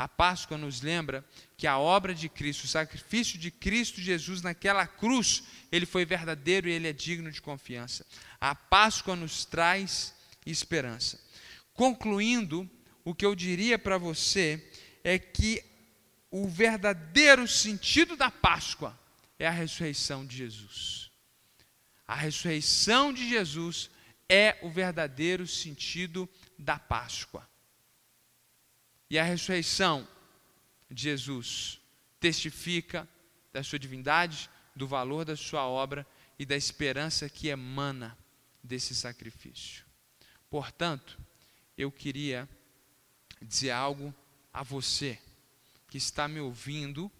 A 0.00 0.08
Páscoa 0.08 0.56
nos 0.56 0.80
lembra 0.80 1.22
que 1.58 1.66
a 1.66 1.78
obra 1.78 2.14
de 2.14 2.26
Cristo, 2.26 2.64
o 2.64 2.68
sacrifício 2.68 3.38
de 3.38 3.50
Cristo 3.50 4.00
Jesus 4.00 4.40
naquela 4.40 4.86
cruz, 4.86 5.42
ele 5.70 5.84
foi 5.84 6.06
verdadeiro 6.06 6.66
e 6.66 6.72
ele 6.72 6.88
é 6.88 6.92
digno 6.94 7.30
de 7.30 7.42
confiança. 7.42 8.06
A 8.40 8.54
Páscoa 8.54 9.14
nos 9.14 9.44
traz 9.44 10.14
esperança. 10.46 11.20
Concluindo, 11.74 12.66
o 13.04 13.14
que 13.14 13.26
eu 13.26 13.34
diria 13.34 13.78
para 13.78 13.98
você 13.98 14.66
é 15.04 15.18
que 15.18 15.62
o 16.30 16.48
verdadeiro 16.48 17.46
sentido 17.46 18.16
da 18.16 18.30
Páscoa 18.30 18.98
é 19.38 19.46
a 19.46 19.50
ressurreição 19.50 20.24
de 20.24 20.34
Jesus. 20.34 21.10
A 22.08 22.14
ressurreição 22.14 23.12
de 23.12 23.28
Jesus 23.28 23.90
é 24.30 24.56
o 24.62 24.70
verdadeiro 24.70 25.46
sentido 25.46 26.26
da 26.58 26.78
Páscoa. 26.78 27.49
E 29.10 29.18
a 29.18 29.24
ressurreição 29.24 30.06
de 30.88 31.02
Jesus 31.02 31.80
testifica 32.20 33.08
da 33.52 33.62
sua 33.62 33.78
divindade, 33.78 34.48
do 34.74 34.86
valor 34.86 35.24
da 35.24 35.36
sua 35.36 35.66
obra 35.66 36.06
e 36.38 36.46
da 36.46 36.56
esperança 36.56 37.28
que 37.28 37.48
emana 37.48 38.16
desse 38.62 38.94
sacrifício. 38.94 39.84
Portanto, 40.48 41.18
eu 41.76 41.90
queria 41.90 42.48
dizer 43.42 43.72
algo 43.72 44.14
a 44.52 44.62
você, 44.62 45.18
que 45.88 45.98
está 45.98 46.28
me 46.28 46.38
ouvindo, 46.38 47.10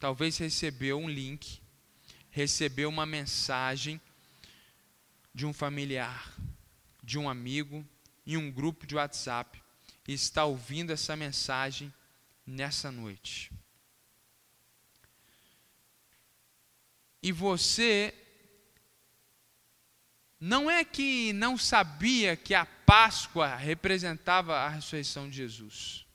talvez 0.00 0.38
recebeu 0.38 0.98
um 0.98 1.08
link, 1.08 1.60
recebeu 2.30 2.88
uma 2.88 3.06
mensagem 3.06 4.00
de 5.32 5.46
um 5.46 5.52
familiar, 5.52 6.34
de 7.02 7.18
um 7.18 7.28
amigo, 7.28 7.86
em 8.26 8.36
um 8.36 8.50
grupo 8.50 8.86
de 8.86 8.96
WhatsApp, 8.96 9.62
e 10.06 10.12
está 10.12 10.44
ouvindo 10.44 10.92
essa 10.92 11.16
mensagem 11.16 11.92
nessa 12.46 12.90
noite. 12.90 13.50
E 17.22 17.32
você 17.32 18.14
não 20.38 20.70
é 20.70 20.84
que 20.84 21.32
não 21.32 21.58
sabia 21.58 22.36
que 22.36 22.54
a 22.54 22.64
Páscoa 22.64 23.56
representava 23.56 24.56
a 24.56 24.68
ressurreição 24.68 25.28
de 25.28 25.36
Jesus. 25.36 26.06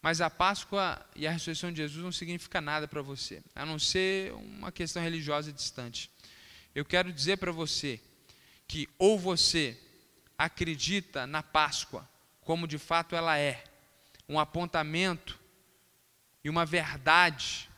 Mas 0.00 0.20
a 0.20 0.28
Páscoa 0.28 1.04
e 1.16 1.26
a 1.26 1.30
ressurreição 1.30 1.70
de 1.72 1.78
Jesus 1.78 2.04
não 2.04 2.12
significa 2.12 2.60
nada 2.60 2.86
para 2.86 3.02
você, 3.02 3.42
a 3.54 3.64
não 3.64 3.78
ser 3.78 4.32
uma 4.34 4.70
questão 4.70 5.02
religiosa 5.02 5.52
distante. 5.52 6.10
Eu 6.74 6.84
quero 6.84 7.12
dizer 7.12 7.38
para 7.38 7.50
você 7.50 8.00
que 8.68 8.88
ou 8.98 9.18
você 9.18 9.78
acredita 10.36 11.26
na 11.26 11.42
Páscoa 11.42 12.08
como 12.44 12.66
de 12.66 12.78
fato 12.78 13.14
ela 13.14 13.38
é, 13.38 13.62
um 14.28 14.38
apontamento 14.38 15.38
e 16.44 16.50
uma 16.50 16.66
verdade 16.66 17.68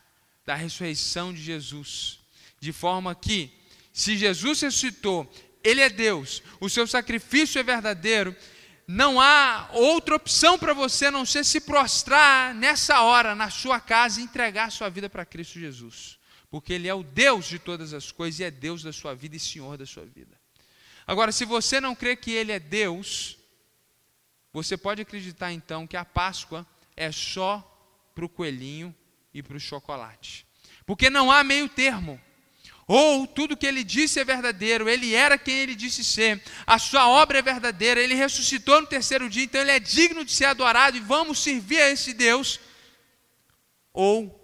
da 0.45 0.55
ressurreição 0.55 1.33
de 1.33 1.41
Jesus, 1.41 2.19
de 2.59 2.71
forma 2.71 3.15
que, 3.15 3.51
se 3.91 4.17
Jesus 4.17 4.61
ressuscitou, 4.61 5.31
Ele 5.63 5.81
é 5.81 5.89
Deus, 5.89 6.43
o 6.59 6.69
seu 6.69 6.85
sacrifício 6.85 7.59
é 7.59 7.63
verdadeiro, 7.63 8.35
não 8.87 9.19
há 9.19 9.69
outra 9.73 10.15
opção 10.15 10.59
para 10.59 10.73
você 10.73 11.07
a 11.07 11.11
não 11.11 11.25
ser 11.25 11.43
se 11.43 11.59
prostrar 11.59 12.53
nessa 12.53 13.01
hora, 13.01 13.33
na 13.33 13.49
sua 13.49 13.79
casa, 13.79 14.19
e 14.19 14.23
entregar 14.23 14.71
sua 14.71 14.89
vida 14.89 15.09
para 15.09 15.25
Cristo 15.25 15.59
Jesus. 15.59 16.19
Porque 16.51 16.73
Ele 16.73 16.87
é 16.87 16.93
o 16.93 17.01
Deus 17.01 17.45
de 17.45 17.57
todas 17.57 17.93
as 17.93 18.11
coisas 18.11 18.39
e 18.39 18.43
é 18.43 18.51
Deus 18.51 18.83
da 18.83 18.93
sua 18.93 19.15
vida 19.15 19.35
e 19.35 19.39
Senhor 19.39 19.75
da 19.75 19.85
sua 19.87 20.05
vida. 20.05 20.39
Agora, 21.07 21.31
se 21.31 21.45
você 21.45 21.81
não 21.81 21.95
crê 21.95 22.15
que 22.15 22.31
Ele 22.31 22.51
é 22.51 22.59
Deus, 22.59 23.37
você 24.55 24.77
pode 24.77 25.01
acreditar 25.01 25.51
então 25.51 25.85
que 25.85 25.97
a 25.97 26.05
Páscoa 26.05 26.65
é 26.95 27.11
só 27.11 27.59
para 28.15 28.23
o 28.23 28.29
coelhinho 28.29 28.95
e 29.33 29.43
para 29.43 29.57
o 29.57 29.59
chocolate. 29.59 30.47
Porque 30.85 31.09
não 31.09 31.29
há 31.29 31.43
meio 31.43 31.67
termo. 31.67 32.21
Ou 32.87 33.27
tudo 33.27 33.57
que 33.57 33.65
ele 33.65 33.83
disse 33.83 34.17
é 34.17 34.23
verdadeiro, 34.23 34.87
ele 34.87 35.13
era 35.13 35.37
quem 35.37 35.57
ele 35.57 35.75
disse 35.75 36.05
ser, 36.05 36.41
a 36.65 36.79
sua 36.79 37.09
obra 37.09 37.39
é 37.39 37.41
verdadeira, 37.41 37.99
ele 37.99 38.13
ressuscitou 38.13 38.79
no 38.79 38.87
terceiro 38.87 39.29
dia, 39.29 39.43
então 39.43 39.59
ele 39.59 39.71
é 39.71 39.79
digno 39.79 40.23
de 40.23 40.31
ser 40.31 40.45
adorado 40.45 40.95
e 40.95 41.01
vamos 41.01 41.39
servir 41.39 41.81
a 41.81 41.89
esse 41.89 42.13
Deus. 42.13 42.57
Ou 43.91 44.41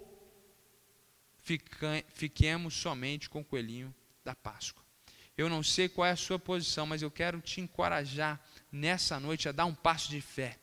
fiquemos 2.12 2.74
somente 2.74 3.30
com 3.30 3.40
o 3.40 3.44
coelhinho 3.44 3.94
da 4.22 4.34
Páscoa. 4.34 4.82
Eu 5.38 5.48
não 5.48 5.62
sei 5.62 5.88
qual 5.88 6.06
é 6.06 6.10
a 6.10 6.16
sua 6.16 6.38
posição, 6.38 6.84
mas 6.84 7.00
eu 7.00 7.10
quero 7.10 7.40
te 7.40 7.62
encorajar 7.62 8.38
nessa 8.72 9.20
noite 9.20 9.48
a 9.48 9.52
dar 9.52 9.66
um 9.66 9.74
passo 9.74 10.08
de 10.08 10.20
fé, 10.20 10.56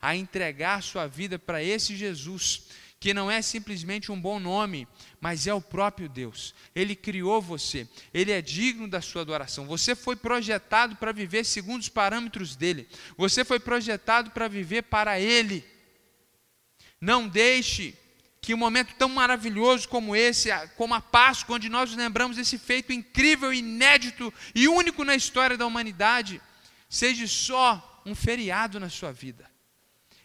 a 0.00 0.14
entregar 0.14 0.82
sua 0.82 1.06
vida 1.06 1.38
para 1.38 1.62
esse 1.62 1.96
Jesus 1.96 2.68
que 3.04 3.12
não 3.12 3.30
é 3.30 3.42
simplesmente 3.42 4.10
um 4.10 4.18
bom 4.18 4.40
nome, 4.40 4.88
mas 5.20 5.46
é 5.46 5.52
o 5.52 5.60
próprio 5.60 6.08
Deus. 6.08 6.54
Ele 6.74 6.96
criou 6.96 7.42
você, 7.42 7.86
ele 8.14 8.32
é 8.32 8.40
digno 8.40 8.88
da 8.88 9.02
sua 9.02 9.20
adoração. 9.20 9.66
Você 9.66 9.94
foi 9.94 10.16
projetado 10.16 10.96
para 10.96 11.12
viver 11.12 11.44
segundo 11.44 11.82
os 11.82 11.88
parâmetros 11.90 12.56
dele, 12.56 12.88
você 13.14 13.44
foi 13.44 13.60
projetado 13.60 14.30
para 14.30 14.48
viver 14.48 14.84
para 14.84 15.20
ele. 15.20 15.62
Não 16.98 17.28
deixe 17.28 17.94
que 18.40 18.54
um 18.54 18.58
momento 18.58 18.94
tão 18.94 19.10
maravilhoso 19.10 19.86
como 19.86 20.16
esse, 20.16 20.48
como 20.76 20.94
a 20.94 21.00
Páscoa, 21.02 21.56
onde 21.56 21.68
nós 21.68 21.94
lembramos 21.94 22.38
desse 22.38 22.56
feito 22.56 22.90
incrível, 22.90 23.52
inédito 23.52 24.32
e 24.54 24.66
único 24.66 25.04
na 25.04 25.14
história 25.14 25.58
da 25.58 25.66
humanidade, 25.66 26.40
seja 26.88 27.26
só 27.26 28.02
um 28.04 28.14
feriado 28.14 28.78
na 28.78 28.88
sua 28.88 29.12
vida. 29.12 29.50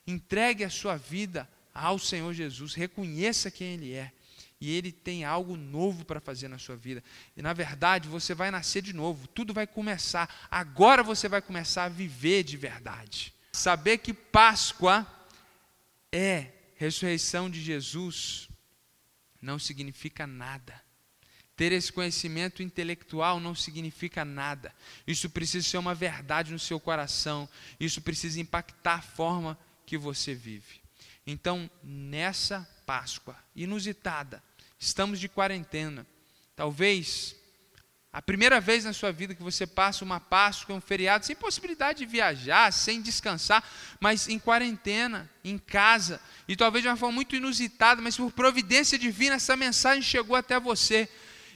Entregue 0.06 0.63
a 0.63 0.69
sua 0.69 0.98
vida 0.98 1.50
ao 1.74 2.00
Senhor 2.00 2.34
Jesus, 2.34 2.74
reconheça 2.74 3.52
quem 3.52 3.74
Ele 3.74 3.93
é. 3.93 4.12
E 4.62 4.76
Ele 4.76 4.91
tem 4.91 5.24
algo 5.24 5.56
novo 5.56 6.04
para 6.04 6.19
fazer 6.19 6.50
na 6.50 6.58
sua 6.58 6.76
vida. 6.76 7.02
E 7.38 7.41
na 7.41 7.54
verdade, 7.54 8.10
você 8.10 8.34
vai 8.34 8.52
nascer 8.52 8.82
de 8.82 8.91
novo, 8.91 9.28
tudo 9.28 9.54
vai 9.54 9.65
começar. 9.65 10.48
Agora 10.52 11.02
você 11.02 11.30
vai 11.30 11.41
começar 11.41 11.86
a 11.86 11.89
viver 11.89 12.43
de 12.43 12.58
verdade. 12.58 13.34
Saber 13.54 14.00
que 14.00 14.13
Páscoa 14.13 15.08
é 16.12 16.52
ressurreição 16.76 17.50
de 17.50 17.62
Jesus 17.62 18.50
não 19.41 19.58
significa 19.58 20.28
nada. 20.28 20.82
Ter 21.60 21.74
esse 21.74 21.91
conhecimento 21.91 22.63
intelectual 22.63 23.38
não 23.38 23.54
significa 23.54 24.24
nada. 24.24 24.74
Isso 25.06 25.30
precisa 25.30 25.67
ser 25.67 25.78
uma 25.78 25.93
verdade 25.93 26.54
no 26.54 26.58
seu 26.58 26.80
coração. 26.80 27.50
Isso 27.78 28.02
precisa 28.02 28.39
impactar 28.39 28.93
a 28.93 29.02
forma 29.02 29.60
que 29.86 29.98
você 29.98 30.34
vive. 30.34 30.80
Então, 31.28 31.69
nessa 31.84 32.65
Páscoa 32.86 33.36
inusitada, 33.54 34.41
estamos 34.80 35.19
de 35.19 35.28
quarentena. 35.28 36.08
Talvez 36.56 37.36
a 38.13 38.22
primeira 38.22 38.62
vez 38.62 38.86
na 38.86 38.93
sua 38.93 39.12
vida 39.12 39.36
que 39.36 39.43
você 39.43 39.67
passa 39.67 40.06
uma 40.06 40.22
Páscoa, 40.22 40.74
um 40.74 40.80
feriado, 40.80 41.26
sem 41.26 41.36
possibilidade 41.36 42.00
de 42.00 42.06
viajar, 42.06 42.72
sem 42.72 43.02
descansar, 43.02 43.69
mas 44.00 44.30
em 44.30 44.39
quarentena, 44.39 45.30
em 45.43 45.58
casa, 45.58 46.22
e 46.48 46.56
talvez 46.56 46.84
de 46.84 46.88
uma 46.88 46.95
forma 46.95 47.15
muito 47.15 47.36
inusitada, 47.36 48.02
mas 48.02 48.15
por 48.15 48.32
providência 48.32 48.98
divina, 48.98 49.36
essa 49.36 49.58
mensagem 49.58 50.02
chegou 50.02 50.38
até 50.38 50.58
você. 50.58 51.10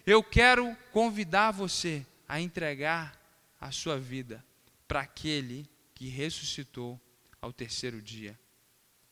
Eu 0.06 0.24
quero 0.24 0.76
convidar 0.92 1.52
você 1.52 2.06
a 2.28 2.40
entregar 2.40 3.20
a 3.60 3.72
sua 3.72 3.98
vida 4.00 4.44
para 4.88 5.02
aquele 5.02 5.70
que 5.96 6.08
ressuscitou 6.08 7.00
ao 7.42 7.54
terceiro 7.54 8.02
dia 8.02 8.38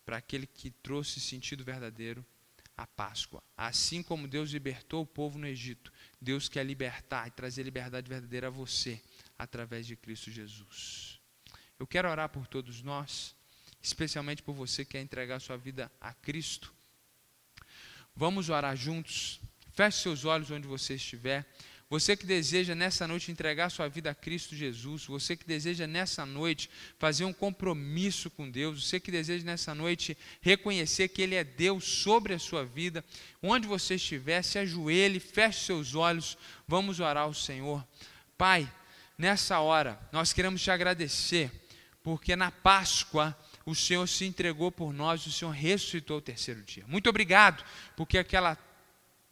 para 0.05 0.17
aquele 0.17 0.45
que 0.45 0.69
trouxe 0.69 1.21
sentido 1.21 1.63
verdadeiro 1.63 2.25
à 2.75 2.85
Páscoa. 2.85 3.41
Assim 3.55 4.03
como 4.03 4.27
Deus 4.27 4.51
libertou 4.51 5.03
o 5.03 5.05
povo 5.05 5.39
no 5.39 5.47
Egito, 5.47 5.89
Deus 6.19 6.49
quer 6.49 6.65
libertar 6.65 7.27
e 7.27 7.31
trazer 7.31 7.63
liberdade 7.63 8.09
verdadeira 8.09 8.47
a 8.47 8.49
você 8.49 9.01
através 9.39 9.85
de 9.85 9.95
Cristo 9.95 10.29
Jesus. 10.29 11.17
Eu 11.79 11.87
quero 11.87 12.09
orar 12.09 12.27
por 12.27 12.45
todos 12.47 12.81
nós, 12.81 13.35
especialmente 13.81 14.43
por 14.43 14.53
você 14.53 14.83
que 14.83 14.91
quer 14.91 15.01
entregar 15.01 15.39
sua 15.39 15.57
vida 15.57 15.91
a 16.01 16.13
Cristo. 16.13 16.73
Vamos 18.13 18.49
orar 18.49 18.75
juntos. 18.75 19.39
Feche 19.73 19.99
seus 19.99 20.25
olhos 20.25 20.51
onde 20.51 20.67
você 20.67 20.95
estiver. 20.95 21.45
Você 21.91 22.15
que 22.15 22.25
deseja 22.25 22.73
nessa 22.73 23.05
noite 23.05 23.33
entregar 23.33 23.69
sua 23.69 23.89
vida 23.89 24.11
a 24.11 24.15
Cristo 24.15 24.55
Jesus, 24.55 25.05
você 25.05 25.35
que 25.35 25.45
deseja 25.45 25.85
nessa 25.85 26.25
noite 26.25 26.69
fazer 26.97 27.25
um 27.25 27.33
compromisso 27.33 28.29
com 28.29 28.49
Deus, 28.49 28.87
você 28.87 28.97
que 28.97 29.11
deseja 29.11 29.43
nessa 29.43 29.75
noite 29.75 30.17
reconhecer 30.39 31.09
que 31.09 31.21
Ele 31.21 31.35
é 31.35 31.43
Deus 31.43 31.83
sobre 31.83 32.33
a 32.33 32.39
sua 32.39 32.63
vida, 32.63 33.03
onde 33.43 33.67
você 33.67 33.95
estiver, 33.95 34.41
se 34.41 34.57
ajoelhe, 34.57 35.19
feche 35.19 35.65
seus 35.65 35.93
olhos, 35.93 36.37
vamos 36.65 37.01
orar 37.01 37.23
ao 37.23 37.33
Senhor. 37.33 37.85
Pai, 38.37 38.73
nessa 39.17 39.59
hora, 39.59 39.99
nós 40.13 40.31
queremos 40.31 40.61
te 40.61 40.71
agradecer, 40.71 41.51
porque 42.01 42.37
na 42.37 42.51
Páscoa, 42.51 43.37
o 43.65 43.75
Senhor 43.75 44.07
se 44.07 44.23
entregou 44.23 44.71
por 44.71 44.93
nós, 44.93 45.27
o 45.27 45.31
Senhor 45.31 45.51
ressuscitou 45.51 46.19
o 46.19 46.21
terceiro 46.21 46.63
dia. 46.63 46.85
Muito 46.87 47.09
obrigado, 47.09 47.65
porque 47.97 48.17
aquela 48.17 48.57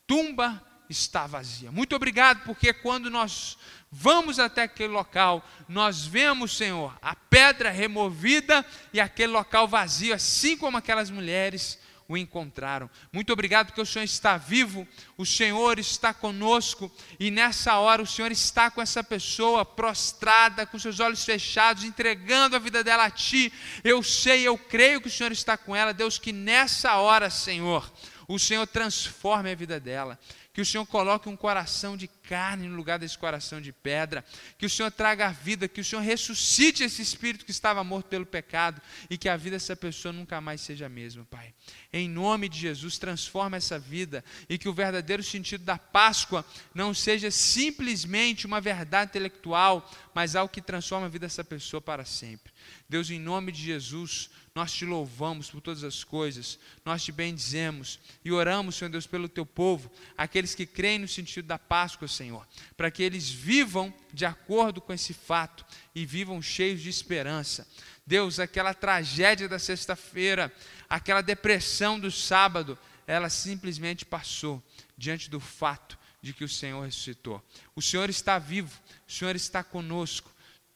tumba 0.09 0.59
está 0.89 1.27
vazia. 1.27 1.71
Muito 1.71 1.95
obrigado, 1.95 2.43
porque 2.43 2.73
quando 2.73 3.11
nós 3.11 3.59
vamos 3.91 4.39
até 4.39 4.63
aquele 4.63 4.91
local, 4.91 5.47
nós 5.67 6.03
vemos, 6.03 6.57
Senhor, 6.57 6.97
a 6.99 7.15
pedra 7.15 7.69
removida 7.69 8.65
e 8.91 8.99
aquele 8.99 9.31
local 9.31 9.67
vazio, 9.67 10.15
assim 10.15 10.57
como 10.57 10.77
aquelas 10.77 11.11
mulheres 11.11 11.77
o 12.07 12.17
encontraram. 12.17 12.89
Muito 13.13 13.31
obrigado, 13.31 13.67
porque 13.67 13.81
o 13.81 13.85
Senhor 13.85 14.03
está 14.03 14.35
vivo, 14.35 14.87
o 15.15 15.27
Senhor 15.27 15.77
está 15.77 16.11
conosco 16.11 16.91
e 17.19 17.29
nessa 17.29 17.77
hora 17.77 18.01
o 18.01 18.07
Senhor 18.07 18.31
está 18.31 18.71
com 18.71 18.81
essa 18.81 19.03
pessoa 19.03 19.63
prostrada, 19.63 20.65
com 20.65 20.79
seus 20.79 20.99
olhos 20.99 21.23
fechados, 21.23 21.83
entregando 21.83 22.55
a 22.55 22.59
vida 22.59 22.83
dela 22.83 23.05
a 23.05 23.11
Ti. 23.11 23.53
Eu 23.83 24.01
sei, 24.01 24.41
eu 24.41 24.57
creio 24.57 25.01
que 25.01 25.07
o 25.07 25.11
Senhor 25.11 25.31
está 25.31 25.55
com 25.55 25.75
ela, 25.75 25.93
Deus, 25.93 26.17
que 26.17 26.33
nessa 26.33 26.95
hora, 26.95 27.29
Senhor, 27.29 27.87
o 28.29 28.39
Senhor 28.39 28.65
transforme 28.67 29.51
a 29.51 29.55
vida 29.55 29.79
dela 29.79 30.17
que 30.59 30.61
o 30.61 30.65
Senhor 30.65 30.85
coloque 30.85 31.29
um 31.29 31.37
coração 31.37 31.95
de 31.95 32.05
carne 32.05 32.67
no 32.67 32.75
lugar 32.75 32.99
desse 32.99 33.17
coração 33.17 33.61
de 33.61 33.71
pedra, 33.71 34.25
que 34.57 34.65
o 34.65 34.69
Senhor 34.69 34.91
traga 34.91 35.27
a 35.27 35.31
vida, 35.31 35.69
que 35.69 35.79
o 35.79 35.85
Senhor 35.85 36.01
ressuscite 36.01 36.83
esse 36.83 37.01
espírito 37.01 37.45
que 37.45 37.51
estava 37.51 37.81
morto 37.81 38.07
pelo 38.07 38.25
pecado 38.25 38.81
e 39.09 39.17
que 39.17 39.29
a 39.29 39.37
vida 39.37 39.55
dessa 39.55 39.73
pessoa 39.73 40.11
nunca 40.11 40.41
mais 40.41 40.59
seja 40.59 40.87
a 40.87 40.89
mesma, 40.89 41.25
Pai. 41.31 41.53
Em 41.93 42.09
nome 42.09 42.49
de 42.49 42.59
Jesus, 42.59 42.97
transforma 42.97 43.55
essa 43.55 43.79
vida 43.79 44.21
e 44.49 44.57
que 44.57 44.67
o 44.67 44.73
verdadeiro 44.73 45.23
sentido 45.23 45.63
da 45.63 45.77
Páscoa 45.77 46.45
não 46.75 46.93
seja 46.93 47.31
simplesmente 47.31 48.45
uma 48.45 48.59
verdade 48.59 49.11
intelectual, 49.11 49.89
mas 50.13 50.35
algo 50.35 50.51
que 50.51 50.61
transforma 50.61 51.05
a 51.05 51.09
vida 51.09 51.25
dessa 51.25 51.43
pessoa 51.43 51.79
para 51.79 52.03
sempre. 52.03 52.51
Deus, 52.89 53.09
em 53.09 53.19
nome 53.19 53.53
de 53.53 53.63
Jesus, 53.63 54.29
nós 54.59 54.73
te 54.73 54.83
louvamos 54.83 55.49
por 55.49 55.61
todas 55.61 55.85
as 55.85 56.03
coisas, 56.03 56.59
nós 56.83 57.01
te 57.01 57.13
bendizemos 57.13 57.97
e 58.25 58.29
oramos, 58.29 58.75
Senhor 58.75 58.91
Deus, 58.91 59.07
pelo 59.07 59.29
teu 59.29 59.45
povo, 59.45 59.89
aqueles 60.17 60.53
que 60.53 60.65
creem 60.65 60.99
no 60.99 61.07
sentido 61.07 61.45
da 61.45 61.57
Páscoa, 61.57 62.09
Senhor, 62.09 62.45
para 62.75 62.91
que 62.91 63.01
eles 63.01 63.29
vivam 63.29 63.93
de 64.11 64.25
acordo 64.25 64.81
com 64.81 64.91
esse 64.91 65.13
fato 65.13 65.65
e 65.95 66.05
vivam 66.05 66.41
cheios 66.41 66.81
de 66.81 66.89
esperança. 66.89 67.65
Deus, 68.05 68.37
aquela 68.37 68.73
tragédia 68.73 69.47
da 69.47 69.57
sexta-feira, 69.57 70.53
aquela 70.89 71.21
depressão 71.21 71.97
do 71.97 72.11
sábado, 72.11 72.77
ela 73.07 73.29
simplesmente 73.29 74.03
passou 74.03 74.61
diante 74.97 75.29
do 75.29 75.39
fato 75.39 75.97
de 76.21 76.33
que 76.33 76.43
o 76.43 76.49
Senhor 76.49 76.83
ressuscitou. 76.83 77.41
O 77.73 77.81
Senhor 77.81 78.09
está 78.09 78.37
vivo, 78.37 78.77
o 79.07 79.11
Senhor 79.11 79.37
está 79.37 79.63
conosco. 79.63 80.29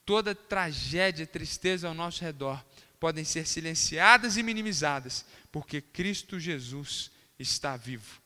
Toda 0.05 0.33
tragédia, 0.33 1.27
tristeza 1.27 1.89
ao 1.89 1.93
nosso 1.93 2.23
redor 2.23 2.63
podem 3.03 3.25
ser 3.25 3.45
silenciadas 3.45 4.37
e 4.37 4.43
minimizadas, 4.43 5.25
porque 5.51 5.81
Cristo 5.81 6.39
Jesus 6.39 7.11
está 7.37 7.75
vivo. 7.75 8.21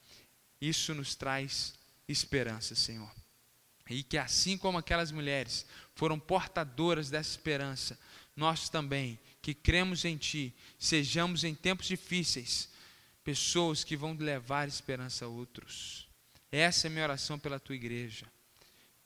Isso 0.62 0.94
nos 0.94 1.16
traz 1.16 1.74
esperança, 2.08 2.76
Senhor. 2.76 3.12
E 3.90 4.04
que 4.04 4.20
assim 4.20 4.56
como 4.56 4.78
aquelas 4.78 5.12
mulheres 5.12 5.66
foram 5.96 6.20
portadoras 6.20 7.10
dessa 7.10 7.32
esperança, 7.32 7.98
nós 8.36 8.70
também, 8.70 9.18
que 9.42 9.56
cremos 9.56 10.06
em 10.06 10.16
Ti, 10.16 10.54
sejamos 10.78 11.44
em 11.44 11.56
tempos 11.56 11.88
difíceis, 11.88 12.70
pessoas 13.24 13.84
que 13.84 13.98
vão 13.98 14.14
levar 14.14 14.68
esperança 14.68 15.26
a 15.26 15.28
outros. 15.28 16.08
Essa 16.52 16.86
é 16.86 16.90
a 16.90 16.92
minha 16.92 17.04
oração 17.04 17.40
pela 17.40 17.60
Tua 17.60 17.74
igreja. 17.74 18.28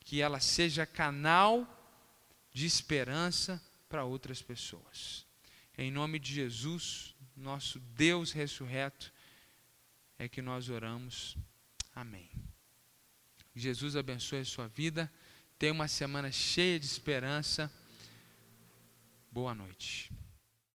Que 0.01 0.21
ela 0.21 0.41
seja 0.41 0.85
canal 0.85 1.65
de 2.51 2.65
esperança 2.65 3.63
para 3.87 4.03
outras 4.03 4.41
pessoas. 4.41 5.30
Em 5.77 5.91
nome 5.91 6.19
de 6.19 6.33
Jesus, 6.33 7.15
nosso 7.35 7.79
Deus 7.79 8.31
ressurreto, 8.31 9.11
é 10.17 10.27
que 10.27 10.41
nós 10.41 10.69
oramos. 10.69 11.37
Amém. 11.95 12.29
Jesus 13.55 13.95
abençoe 13.95 14.39
a 14.39 14.45
sua 14.45 14.67
vida. 14.67 15.11
Tenha 15.57 15.73
uma 15.73 15.87
semana 15.87 16.31
cheia 16.31 16.79
de 16.79 16.85
esperança. 16.85 17.71
Boa 19.31 19.53
noite. 19.53 20.11